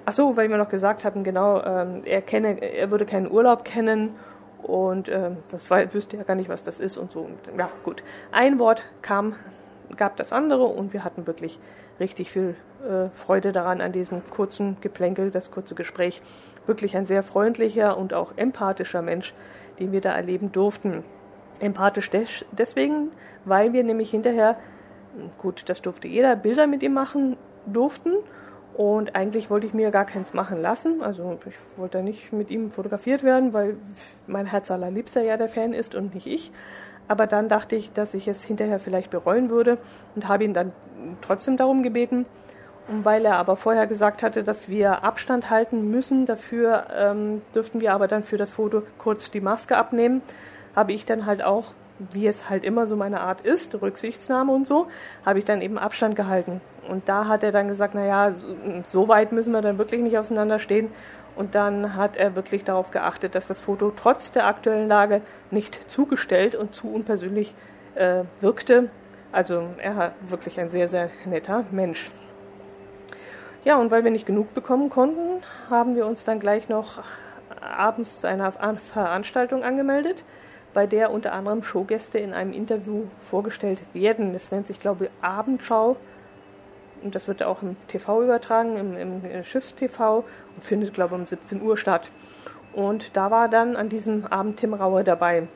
Ach 0.06 0.14
so, 0.14 0.38
weil 0.38 0.50
wir 0.50 0.58
noch 0.58 0.70
gesagt 0.70 1.04
hatten, 1.04 1.24
genau, 1.24 1.64
ähm, 1.64 2.02
er 2.06 2.22
kenne, 2.22 2.62
er 2.62 2.92
würde 2.92 3.06
keinen 3.06 3.32
Urlaub 3.32 3.64
kennen 3.66 4.16
und 4.62 5.10
ähm, 5.10 5.38
das 5.50 5.70
war, 5.72 5.94
wüsste 5.94 6.18
ja 6.18 6.24
gar 6.24 6.36
nicht, 6.36 6.50
was 6.50 6.64
das 6.64 6.80
ist 6.80 6.98
und 6.98 7.12
so. 7.12 7.22
Und, 7.22 7.40
ja, 7.58 7.70
gut. 7.84 8.04
Ein 8.32 8.60
Wort 8.60 8.84
kam, 9.02 9.36
gab 9.98 10.16
das 10.18 10.32
andere 10.32 10.66
und 10.66 10.94
wir 10.94 11.04
hatten 11.04 11.26
wirklich 11.26 11.60
richtig 12.00 12.32
viel 12.32 12.56
äh, 12.84 13.10
Freude 13.16 13.52
daran, 13.52 13.82
an 13.82 13.92
diesem 13.92 14.24
kurzen 14.30 14.78
Geplänkel, 14.82 15.32
das 15.32 15.52
kurze 15.52 15.76
Gespräch. 15.76 16.22
Wirklich 16.66 16.98
ein 16.98 17.06
sehr 17.06 17.24
freundlicher 17.24 17.98
und 17.98 18.14
auch 18.14 18.34
empathischer 18.36 19.02
Mensch, 19.02 19.34
den 19.80 19.92
wir 19.92 20.02
da 20.02 20.14
erleben 20.14 20.52
durften. 20.52 21.04
Empathisch 21.60 22.10
des 22.10 22.46
deswegen, 22.52 23.12
weil 23.46 23.74
wir 23.74 23.84
nämlich 23.84 24.12
hinterher, 24.12 24.58
gut, 25.38 25.64
das 25.68 25.82
durfte 25.82 26.08
jeder, 26.08 26.36
Bilder 26.36 26.68
mit 26.68 26.84
ihm 26.84 26.94
machen 26.94 27.38
durften. 27.66 28.12
Und 28.74 29.16
eigentlich 29.16 29.52
wollte 29.52 29.68
ich 29.68 29.74
mir 29.76 29.92
gar 29.92 30.06
keins 30.06 30.34
machen 30.34 30.60
lassen. 30.60 31.04
Also 31.04 31.38
ich 31.48 31.56
wollte 31.78 32.02
nicht 32.02 32.34
mit 32.34 32.50
ihm 32.50 32.72
fotografiert 32.72 33.24
werden, 33.24 33.54
weil 33.54 33.78
mein 34.26 34.48
Herz 34.48 34.72
allerliebster 34.72 35.22
ja 35.22 35.38
der 35.38 35.48
Fan 35.48 35.74
ist 35.74 35.94
und 35.94 36.16
nicht 36.16 36.26
ich. 36.26 36.52
Aber 37.08 37.28
dann 37.28 37.50
dachte 37.50 37.76
ich, 37.76 37.92
dass 37.94 38.14
ich 38.14 38.28
es 38.28 38.44
hinterher 38.44 38.80
vielleicht 38.80 39.12
bereuen 39.12 39.50
würde 39.50 39.78
und 40.16 40.28
habe 40.28 40.46
ihn 40.46 40.54
dann 40.54 40.72
trotzdem 41.22 41.58
darum 41.58 41.84
gebeten. 41.84 42.26
Und 42.88 43.06
weil 43.06 43.26
er 43.26 43.36
aber 43.36 43.56
vorher 43.56 43.88
gesagt 43.88 44.24
hatte, 44.24 44.44
dass 44.44 44.68
wir 44.68 45.04
Abstand 45.04 45.50
halten 45.50 45.90
müssen, 45.90 46.26
dafür 46.26 46.88
ähm, 46.94 47.42
dürften 47.56 47.80
wir 47.80 47.94
aber 47.94 48.08
dann 48.08 48.24
für 48.24 48.38
das 48.38 48.52
Foto 48.52 48.84
kurz 48.98 49.32
die 49.32 49.40
Maske 49.40 49.78
abnehmen, 49.78 50.22
habe 50.76 50.92
ich 50.92 51.06
dann 51.06 51.26
halt 51.26 51.44
auch, 51.44 51.72
wie 52.12 52.28
es 52.28 52.50
halt 52.50 52.64
immer 52.66 52.86
so 52.86 52.98
meine 52.98 53.22
Art 53.22 53.42
ist, 53.42 53.82
Rücksichtsnahme 53.82 54.52
und 54.52 54.68
so, 54.68 54.88
habe 55.26 55.40
ich 55.40 55.46
dann 55.46 55.62
eben 55.62 55.78
Abstand 55.78 56.16
gehalten. 56.16 56.60
Und 56.90 57.08
da 57.08 57.28
hat 57.28 57.44
er 57.44 57.54
dann 57.54 57.70
gesagt, 57.70 57.96
naja, 57.96 58.34
so, 58.90 59.08
weit 59.08 59.32
müssen 59.32 59.54
wir 59.54 59.62
dann 59.62 59.78
wirklich 59.78 60.02
nicht 60.02 60.18
auseinanderstehen. 60.18 60.90
Und 61.36 61.56
dann 61.56 61.96
hat 61.96 62.18
er 62.18 62.36
wirklich 62.36 62.64
darauf 62.64 62.92
geachtet, 62.92 63.34
dass 63.34 63.48
das 63.48 63.60
Foto 63.60 63.92
trotz 63.96 64.32
der 64.32 64.46
aktuellen 64.46 64.88
Lage 64.88 65.22
nicht 65.52 65.90
zugestellt 65.90 66.56
und 66.56 66.76
zu 66.76 66.94
unpersönlich 66.94 67.56
äh, 67.96 68.24
wirkte. 68.42 68.90
Also 69.34 69.68
er 69.80 69.98
war 69.98 70.12
wirklich 70.22 70.60
ein 70.60 70.70
sehr, 70.70 70.88
sehr 70.88 71.10
netter 71.26 71.66
Mensch. 71.72 72.12
Ja, 73.66 73.78
und 73.78 73.90
weil 73.90 74.04
wir 74.04 74.12
nicht 74.12 74.28
genug 74.28 74.54
bekommen 74.54 74.90
konnten, 74.90 75.42
haben 75.70 75.96
wir 75.96 76.06
uns 76.06 76.24
dann 76.24 76.40
gleich 76.40 76.70
noch 76.70 77.04
abends 77.60 78.20
zu 78.20 78.28
einer 78.28 78.52
Veranstaltung 78.52 79.64
angemeldet, 79.64 80.24
bei 80.74 80.86
der 80.86 81.12
unter 81.12 81.34
anderem 81.34 81.64
Showgäste 81.64 82.20
in 82.20 82.32
einem 82.34 82.54
Interview 82.54 83.06
vorgestellt 83.20 83.80
werden. 83.94 84.34
Das 84.34 84.52
nennt 84.52 84.68
sich, 84.68 84.80
glaube 84.80 85.06
ich, 85.06 85.12
Abendschau 85.22 85.98
und 87.02 87.16
das 87.16 87.28
wird 87.28 87.42
auch 87.42 87.64
im 87.64 87.76
TV 87.88 88.24
übertragen, 88.24 88.78
im, 88.78 89.26
im 89.26 89.44
Schiffstv 89.44 90.00
und 90.56 90.64
findet, 90.64 90.94
glaube 90.94 91.16
ich, 91.16 91.22
um 91.22 91.26
17 91.26 91.62
Uhr 91.62 91.76
statt. 91.76 92.12
Und 92.72 93.16
da 93.16 93.32
war 93.32 93.50
dann 93.50 93.76
an 93.76 93.90
diesem 93.90 94.28
Abend 94.28 94.58
Tim 94.58 94.76
Rauer 94.76 95.04
dabei. 95.04 95.48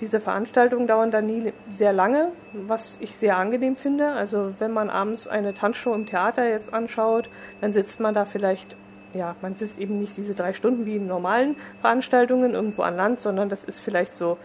Diese 0.00 0.20
Veranstaltungen 0.20 0.86
dauern 0.86 1.10
dann 1.10 1.26
nie 1.26 1.52
sehr 1.72 1.92
lange, 1.92 2.32
was 2.52 2.98
ich 3.00 3.16
sehr 3.16 3.36
angenehm 3.36 3.76
finde. 3.76 4.08
Also 4.08 4.52
wenn 4.58 4.72
man 4.72 4.90
abends 4.90 5.28
eine 5.28 5.54
Tanzshow 5.54 5.94
im 5.94 6.06
Theater 6.06 6.48
jetzt 6.48 6.72
anschaut, 6.74 7.28
dann 7.60 7.72
sitzt 7.72 8.00
man 8.00 8.14
da 8.14 8.24
vielleicht, 8.24 8.76
ja, 9.14 9.36
man 9.42 9.54
sitzt 9.54 9.78
eben 9.78 10.00
nicht 10.00 10.16
diese 10.16 10.34
drei 10.34 10.52
Stunden 10.52 10.86
wie 10.86 10.96
in 10.96 11.06
normalen 11.06 11.56
Veranstaltungen 11.80 12.54
irgendwo 12.54 12.82
an 12.82 12.96
Land, 12.96 13.20
sondern 13.20 13.48
das 13.48 13.64
ist 13.64 13.78
vielleicht 13.78 14.14
so 14.14 14.38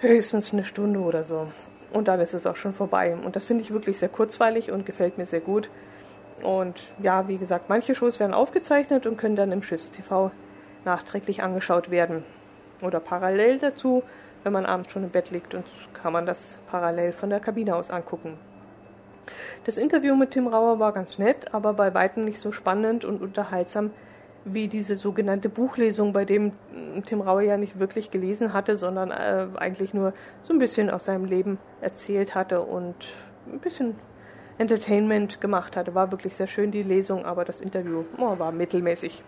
höchstens 0.00 0.52
eine 0.52 0.64
Stunde 0.64 1.00
oder 1.00 1.22
so 1.22 1.46
und 1.94 2.08
dann 2.08 2.20
ist 2.20 2.34
es 2.34 2.46
auch 2.46 2.56
schon 2.56 2.74
vorbei. 2.74 3.16
Und 3.24 3.36
das 3.36 3.44
finde 3.44 3.62
ich 3.62 3.70
wirklich 3.70 3.98
sehr 3.98 4.08
kurzweilig 4.08 4.72
und 4.72 4.84
gefällt 4.84 5.16
mir 5.16 5.26
sehr 5.26 5.40
gut. 5.40 5.70
Und 6.42 6.80
ja, 6.98 7.28
wie 7.28 7.38
gesagt, 7.38 7.68
manche 7.68 7.94
Shows 7.94 8.18
werden 8.18 8.34
aufgezeichnet 8.34 9.06
und 9.06 9.16
können 9.16 9.36
dann 9.36 9.52
im 9.52 9.62
Schiffstv 9.62 10.32
nachträglich 10.84 11.42
angeschaut 11.42 11.90
werden. 11.90 12.24
Oder 12.84 13.00
parallel 13.00 13.58
dazu, 13.58 14.02
wenn 14.42 14.52
man 14.52 14.66
abends 14.66 14.92
schon 14.92 15.04
im 15.04 15.10
Bett 15.10 15.30
liegt 15.30 15.54
und 15.54 15.64
kann 15.94 16.12
man 16.12 16.26
das 16.26 16.56
parallel 16.70 17.12
von 17.12 17.30
der 17.30 17.40
Kabine 17.40 17.74
aus 17.76 17.90
angucken. 17.90 18.38
Das 19.64 19.78
Interview 19.78 20.14
mit 20.14 20.32
Tim 20.32 20.46
Rauer 20.46 20.78
war 20.78 20.92
ganz 20.92 21.18
nett, 21.18 21.52
aber 21.54 21.72
bei 21.72 21.94
weitem 21.94 22.24
nicht 22.24 22.38
so 22.38 22.52
spannend 22.52 23.04
und 23.04 23.22
unterhaltsam 23.22 23.90
wie 24.44 24.68
diese 24.68 24.96
sogenannte 24.96 25.48
Buchlesung, 25.48 26.12
bei 26.12 26.26
dem 26.26 26.52
Tim 27.06 27.22
Raue 27.22 27.44
ja 27.44 27.56
nicht 27.56 27.78
wirklich 27.78 28.10
gelesen 28.10 28.52
hatte, 28.52 28.76
sondern 28.76 29.10
äh, 29.10 29.46
eigentlich 29.56 29.94
nur 29.94 30.12
so 30.42 30.52
ein 30.52 30.58
bisschen 30.58 30.90
aus 30.90 31.06
seinem 31.06 31.24
Leben 31.24 31.58
erzählt 31.80 32.34
hatte 32.34 32.60
und 32.60 32.94
ein 33.50 33.58
bisschen 33.60 33.94
Entertainment 34.58 35.40
gemacht 35.40 35.76
hatte. 35.76 35.94
War 35.94 36.12
wirklich 36.12 36.36
sehr 36.36 36.46
schön 36.46 36.70
die 36.70 36.82
Lesung, 36.82 37.24
aber 37.24 37.46
das 37.46 37.60
Interview 37.60 38.04
oh, 38.18 38.38
war 38.38 38.52
mittelmäßig. 38.52 39.22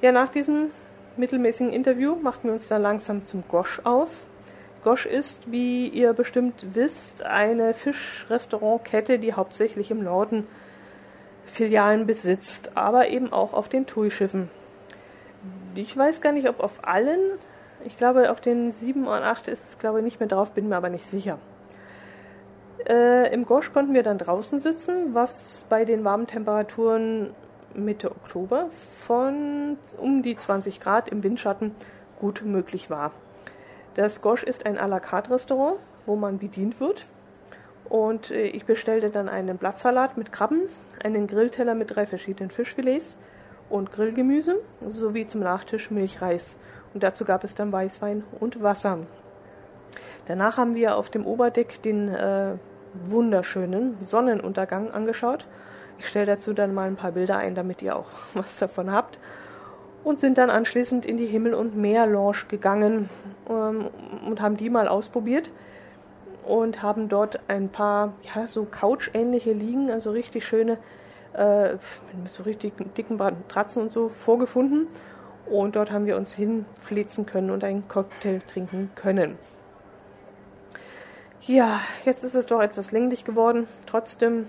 Ja, 0.00 0.12
nach 0.12 0.28
diesem 0.28 0.70
mittelmäßigen 1.18 1.72
Interview 1.72 2.16
machten 2.16 2.48
wir 2.48 2.54
uns 2.54 2.68
dann 2.68 2.82
langsam 2.82 3.24
zum 3.24 3.44
Gosch 3.48 3.80
auf. 3.84 4.10
Gosch 4.82 5.06
ist, 5.06 5.50
wie 5.50 5.88
ihr 5.88 6.12
bestimmt 6.12 6.66
wisst, 6.74 7.22
eine 7.22 7.72
Fischrestaurantkette, 7.72 9.18
die 9.18 9.32
hauptsächlich 9.32 9.90
im 9.90 10.04
Norden 10.04 10.46
Filialen 11.46 12.06
besitzt, 12.06 12.72
aber 12.74 13.08
eben 13.08 13.32
auch 13.32 13.52
auf 13.54 13.68
den 13.68 13.86
TUI-Schiffen. 13.86 14.50
Ich 15.74 15.96
weiß 15.96 16.20
gar 16.20 16.32
nicht, 16.32 16.48
ob 16.48 16.60
auf 16.60 16.86
allen. 16.86 17.20
Ich 17.84 17.96
glaube, 17.96 18.30
auf 18.30 18.40
den 18.40 18.72
7 18.72 19.06
und 19.06 19.12
8 19.22 19.48
ist 19.48 19.68
es, 19.68 19.78
glaube 19.78 19.98
ich, 19.98 20.04
nicht 20.04 20.20
mehr 20.20 20.28
drauf, 20.28 20.52
bin 20.52 20.68
mir 20.68 20.76
aber 20.76 20.88
nicht 20.88 21.06
sicher. 21.06 21.38
Äh, 22.86 23.32
Im 23.32 23.46
Gosch 23.46 23.72
konnten 23.72 23.94
wir 23.94 24.02
dann 24.02 24.18
draußen 24.18 24.58
sitzen, 24.58 25.14
was 25.14 25.64
bei 25.68 25.84
den 25.84 26.04
warmen 26.04 26.26
Temperaturen 26.26 27.34
Mitte 27.74 28.10
Oktober 28.10 28.68
von 29.06 29.76
um 29.98 30.22
die 30.22 30.36
20 30.36 30.80
Grad 30.80 31.08
im 31.08 31.22
Windschatten 31.22 31.74
gut 32.18 32.42
möglich 32.44 32.90
war. 32.90 33.12
Das 33.94 34.22
Gosch 34.22 34.42
ist 34.42 34.66
ein 34.66 34.78
à 34.78 34.86
la 34.86 35.00
carte 35.00 35.32
Restaurant, 35.32 35.78
wo 36.06 36.16
man 36.16 36.38
bedient 36.38 36.80
wird. 36.80 37.06
Und 37.88 38.30
äh, 38.30 38.46
ich 38.46 38.64
bestellte 38.64 39.10
dann 39.10 39.28
einen 39.28 39.58
Blattsalat 39.58 40.16
mit 40.16 40.32
Krabben, 40.32 40.62
einen 41.02 41.26
Grillteller 41.26 41.74
mit 41.74 41.94
drei 41.94 42.06
verschiedenen 42.06 42.50
Fischfilets 42.50 43.18
und 43.68 43.92
Grillgemüse 43.92 44.56
sowie 44.88 45.26
zum 45.26 45.42
Nachtisch 45.42 45.90
Milchreis. 45.90 46.58
Und 46.92 47.02
dazu 47.02 47.24
gab 47.24 47.44
es 47.44 47.54
dann 47.54 47.72
Weißwein 47.72 48.24
und 48.40 48.62
Wasser. 48.62 48.98
Danach 50.26 50.56
haben 50.56 50.74
wir 50.74 50.96
auf 50.96 51.10
dem 51.10 51.26
Oberdeck 51.26 51.82
den 51.82 52.08
äh, 52.08 52.54
wunderschönen 52.94 53.96
Sonnenuntergang 54.00 54.90
angeschaut. 54.90 55.46
Ich 55.98 56.08
stelle 56.08 56.26
dazu 56.26 56.52
dann 56.52 56.74
mal 56.74 56.86
ein 56.86 56.96
paar 56.96 57.12
Bilder 57.12 57.36
ein, 57.36 57.54
damit 57.54 57.82
ihr 57.82 57.96
auch 57.96 58.08
was 58.34 58.58
davon 58.58 58.90
habt. 58.90 59.18
Und 60.02 60.20
sind 60.20 60.36
dann 60.36 60.50
anschließend 60.50 61.06
in 61.06 61.16
die 61.16 61.26
Himmel- 61.26 61.54
und 61.54 61.76
Meer-Lounge 61.76 62.44
gegangen 62.48 63.08
ähm, 63.48 63.86
und 64.26 64.42
haben 64.42 64.58
die 64.58 64.68
mal 64.68 64.86
ausprobiert 64.86 65.50
und 66.44 66.82
haben 66.82 67.08
dort 67.08 67.40
ein 67.48 67.70
paar, 67.70 68.12
ja, 68.34 68.46
so 68.46 68.64
Couch-ähnliche 68.64 69.52
Liegen, 69.52 69.90
also 69.90 70.10
richtig 70.10 70.46
schöne, 70.46 70.76
äh, 71.32 71.72
mit 72.22 72.28
so 72.28 72.42
richtig 72.42 72.74
dicken 72.94 73.16
Matratzen 73.16 73.82
und 73.82 73.92
so 73.92 74.08
vorgefunden. 74.08 74.88
Und 75.46 75.76
dort 75.76 75.90
haben 75.90 76.06
wir 76.06 76.16
uns 76.16 76.34
hinflitzen 76.34 77.26
können 77.26 77.50
und 77.50 77.64
einen 77.64 77.88
Cocktail 77.88 78.40
trinken 78.46 78.90
können. 78.94 79.38
Ja, 81.42 81.80
jetzt 82.06 82.24
ist 82.24 82.34
es 82.34 82.46
doch 82.46 82.62
etwas 82.62 82.90
länglich 82.92 83.24
geworden. 83.24 83.68
Trotzdem 83.84 84.46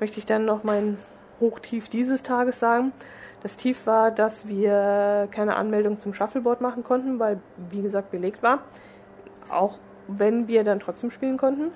möchte 0.00 0.18
ich 0.18 0.26
dann 0.26 0.44
noch 0.44 0.64
mein 0.64 0.98
Hochtief 1.40 1.88
dieses 1.88 2.22
Tages 2.22 2.60
sagen. 2.60 2.92
Das 3.42 3.56
Tief 3.56 3.86
war, 3.86 4.10
dass 4.10 4.48
wir 4.48 5.28
keine 5.30 5.56
Anmeldung 5.56 5.98
zum 5.98 6.14
Shuffleboard 6.14 6.60
machen 6.60 6.84
konnten, 6.84 7.18
weil, 7.18 7.40
wie 7.70 7.82
gesagt, 7.82 8.10
belegt 8.10 8.42
war. 8.42 8.60
Auch 9.50 9.78
wenn 10.08 10.48
wir 10.48 10.64
dann 10.64 10.80
trotzdem 10.80 11.10
spielen 11.10 11.36
konnten. 11.36 11.70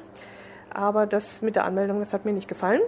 Aber 0.72 1.06
das 1.06 1.42
mit 1.42 1.56
der 1.56 1.64
Anmeldung, 1.64 2.00
das 2.00 2.12
hat 2.12 2.24
mir 2.24 2.32
nicht 2.32 2.48
gefallen. 2.48 2.80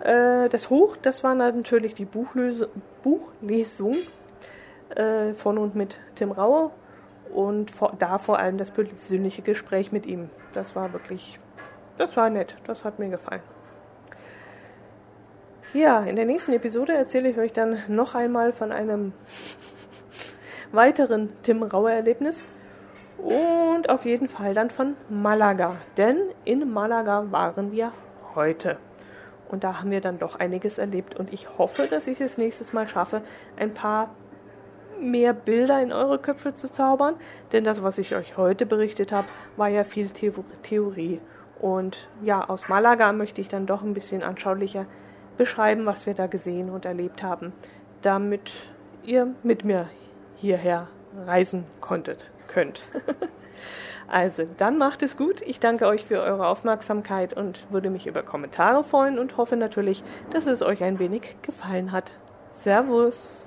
Äh, 0.00 0.48
das 0.48 0.70
Hoch, 0.70 0.96
das 0.96 1.22
war 1.24 1.34
natürlich 1.34 1.94
die 1.94 2.06
Buchlesung 2.06 3.96
äh, 4.94 5.32
von 5.32 5.58
und 5.58 5.74
mit 5.74 5.98
Tim 6.14 6.32
Rauer 6.32 6.72
und 7.34 7.72
da 7.98 8.18
vor 8.18 8.38
allem 8.38 8.58
das 8.58 8.70
persönliche 8.70 9.42
Gespräch 9.42 9.92
mit 9.92 10.06
ihm. 10.06 10.30
Das 10.52 10.76
war 10.76 10.92
wirklich, 10.92 11.38
das 11.98 12.16
war 12.16 12.30
nett, 12.30 12.56
das 12.66 12.84
hat 12.84 12.98
mir 12.98 13.08
gefallen. 13.08 13.42
Ja, 15.74 16.04
in 16.04 16.14
der 16.14 16.24
nächsten 16.24 16.52
Episode 16.52 16.92
erzähle 16.92 17.30
ich 17.30 17.36
euch 17.36 17.52
dann 17.52 17.82
noch 17.88 18.14
einmal 18.14 18.52
von 18.52 18.70
einem 18.70 19.12
weiteren 20.70 21.30
Tim 21.42 21.64
Rauer 21.64 21.90
Erlebnis 21.90 22.46
Und 23.18 23.88
auf 23.88 24.04
jeden 24.04 24.28
Fall 24.28 24.54
dann 24.54 24.70
von 24.70 24.94
Malaga, 25.08 25.74
denn 25.96 26.18
in 26.44 26.72
Malaga 26.72 27.26
waren 27.32 27.72
wir 27.72 27.90
heute. 28.36 28.76
Und 29.48 29.64
da 29.64 29.80
haben 29.80 29.90
wir 29.90 30.00
dann 30.00 30.20
doch 30.20 30.38
einiges 30.38 30.78
erlebt. 30.78 31.16
Und 31.16 31.32
ich 31.32 31.58
hoffe, 31.58 31.88
dass 31.90 32.06
ich 32.06 32.20
es 32.20 32.38
nächstes 32.38 32.72
Mal 32.72 32.86
schaffe, 32.86 33.22
ein 33.56 33.74
paar 33.74 34.14
mehr 35.00 35.32
Bilder 35.32 35.82
in 35.82 35.92
eure 35.92 36.20
Köpfe 36.20 36.54
zu 36.54 36.70
zaubern. 36.70 37.16
Denn 37.50 37.64
das, 37.64 37.82
was 37.82 37.98
ich 37.98 38.14
euch 38.14 38.36
heute 38.36 38.64
berichtet 38.64 39.10
habe, 39.10 39.26
war 39.56 39.66
ja 39.66 39.82
viel 39.82 40.08
Theorie. 40.10 41.20
Und 41.60 42.08
ja, 42.22 42.48
aus 42.48 42.68
Malaga 42.68 43.12
möchte 43.12 43.40
ich 43.40 43.48
dann 43.48 43.66
doch 43.66 43.82
ein 43.82 43.94
bisschen 43.94 44.22
anschaulicher 44.22 44.86
beschreiben, 45.36 45.86
was 45.86 46.06
wir 46.06 46.14
da 46.14 46.26
gesehen 46.26 46.70
und 46.70 46.84
erlebt 46.84 47.22
haben, 47.22 47.52
damit 48.02 48.52
ihr 49.04 49.34
mit 49.42 49.64
mir 49.64 49.88
hierher 50.36 50.88
reisen 51.26 51.64
konntet, 51.80 52.30
könnt. 52.48 52.86
also, 54.08 54.44
dann 54.56 54.78
macht 54.78 55.02
es 55.02 55.16
gut. 55.16 55.42
Ich 55.42 55.60
danke 55.60 55.86
euch 55.86 56.04
für 56.04 56.20
eure 56.20 56.46
Aufmerksamkeit 56.46 57.34
und 57.34 57.66
würde 57.70 57.90
mich 57.90 58.06
über 58.06 58.22
Kommentare 58.22 58.82
freuen 58.82 59.18
und 59.18 59.36
hoffe 59.36 59.56
natürlich, 59.56 60.02
dass 60.30 60.46
es 60.46 60.62
euch 60.62 60.82
ein 60.82 60.98
wenig 60.98 61.36
gefallen 61.42 61.92
hat. 61.92 62.12
Servus! 62.52 63.43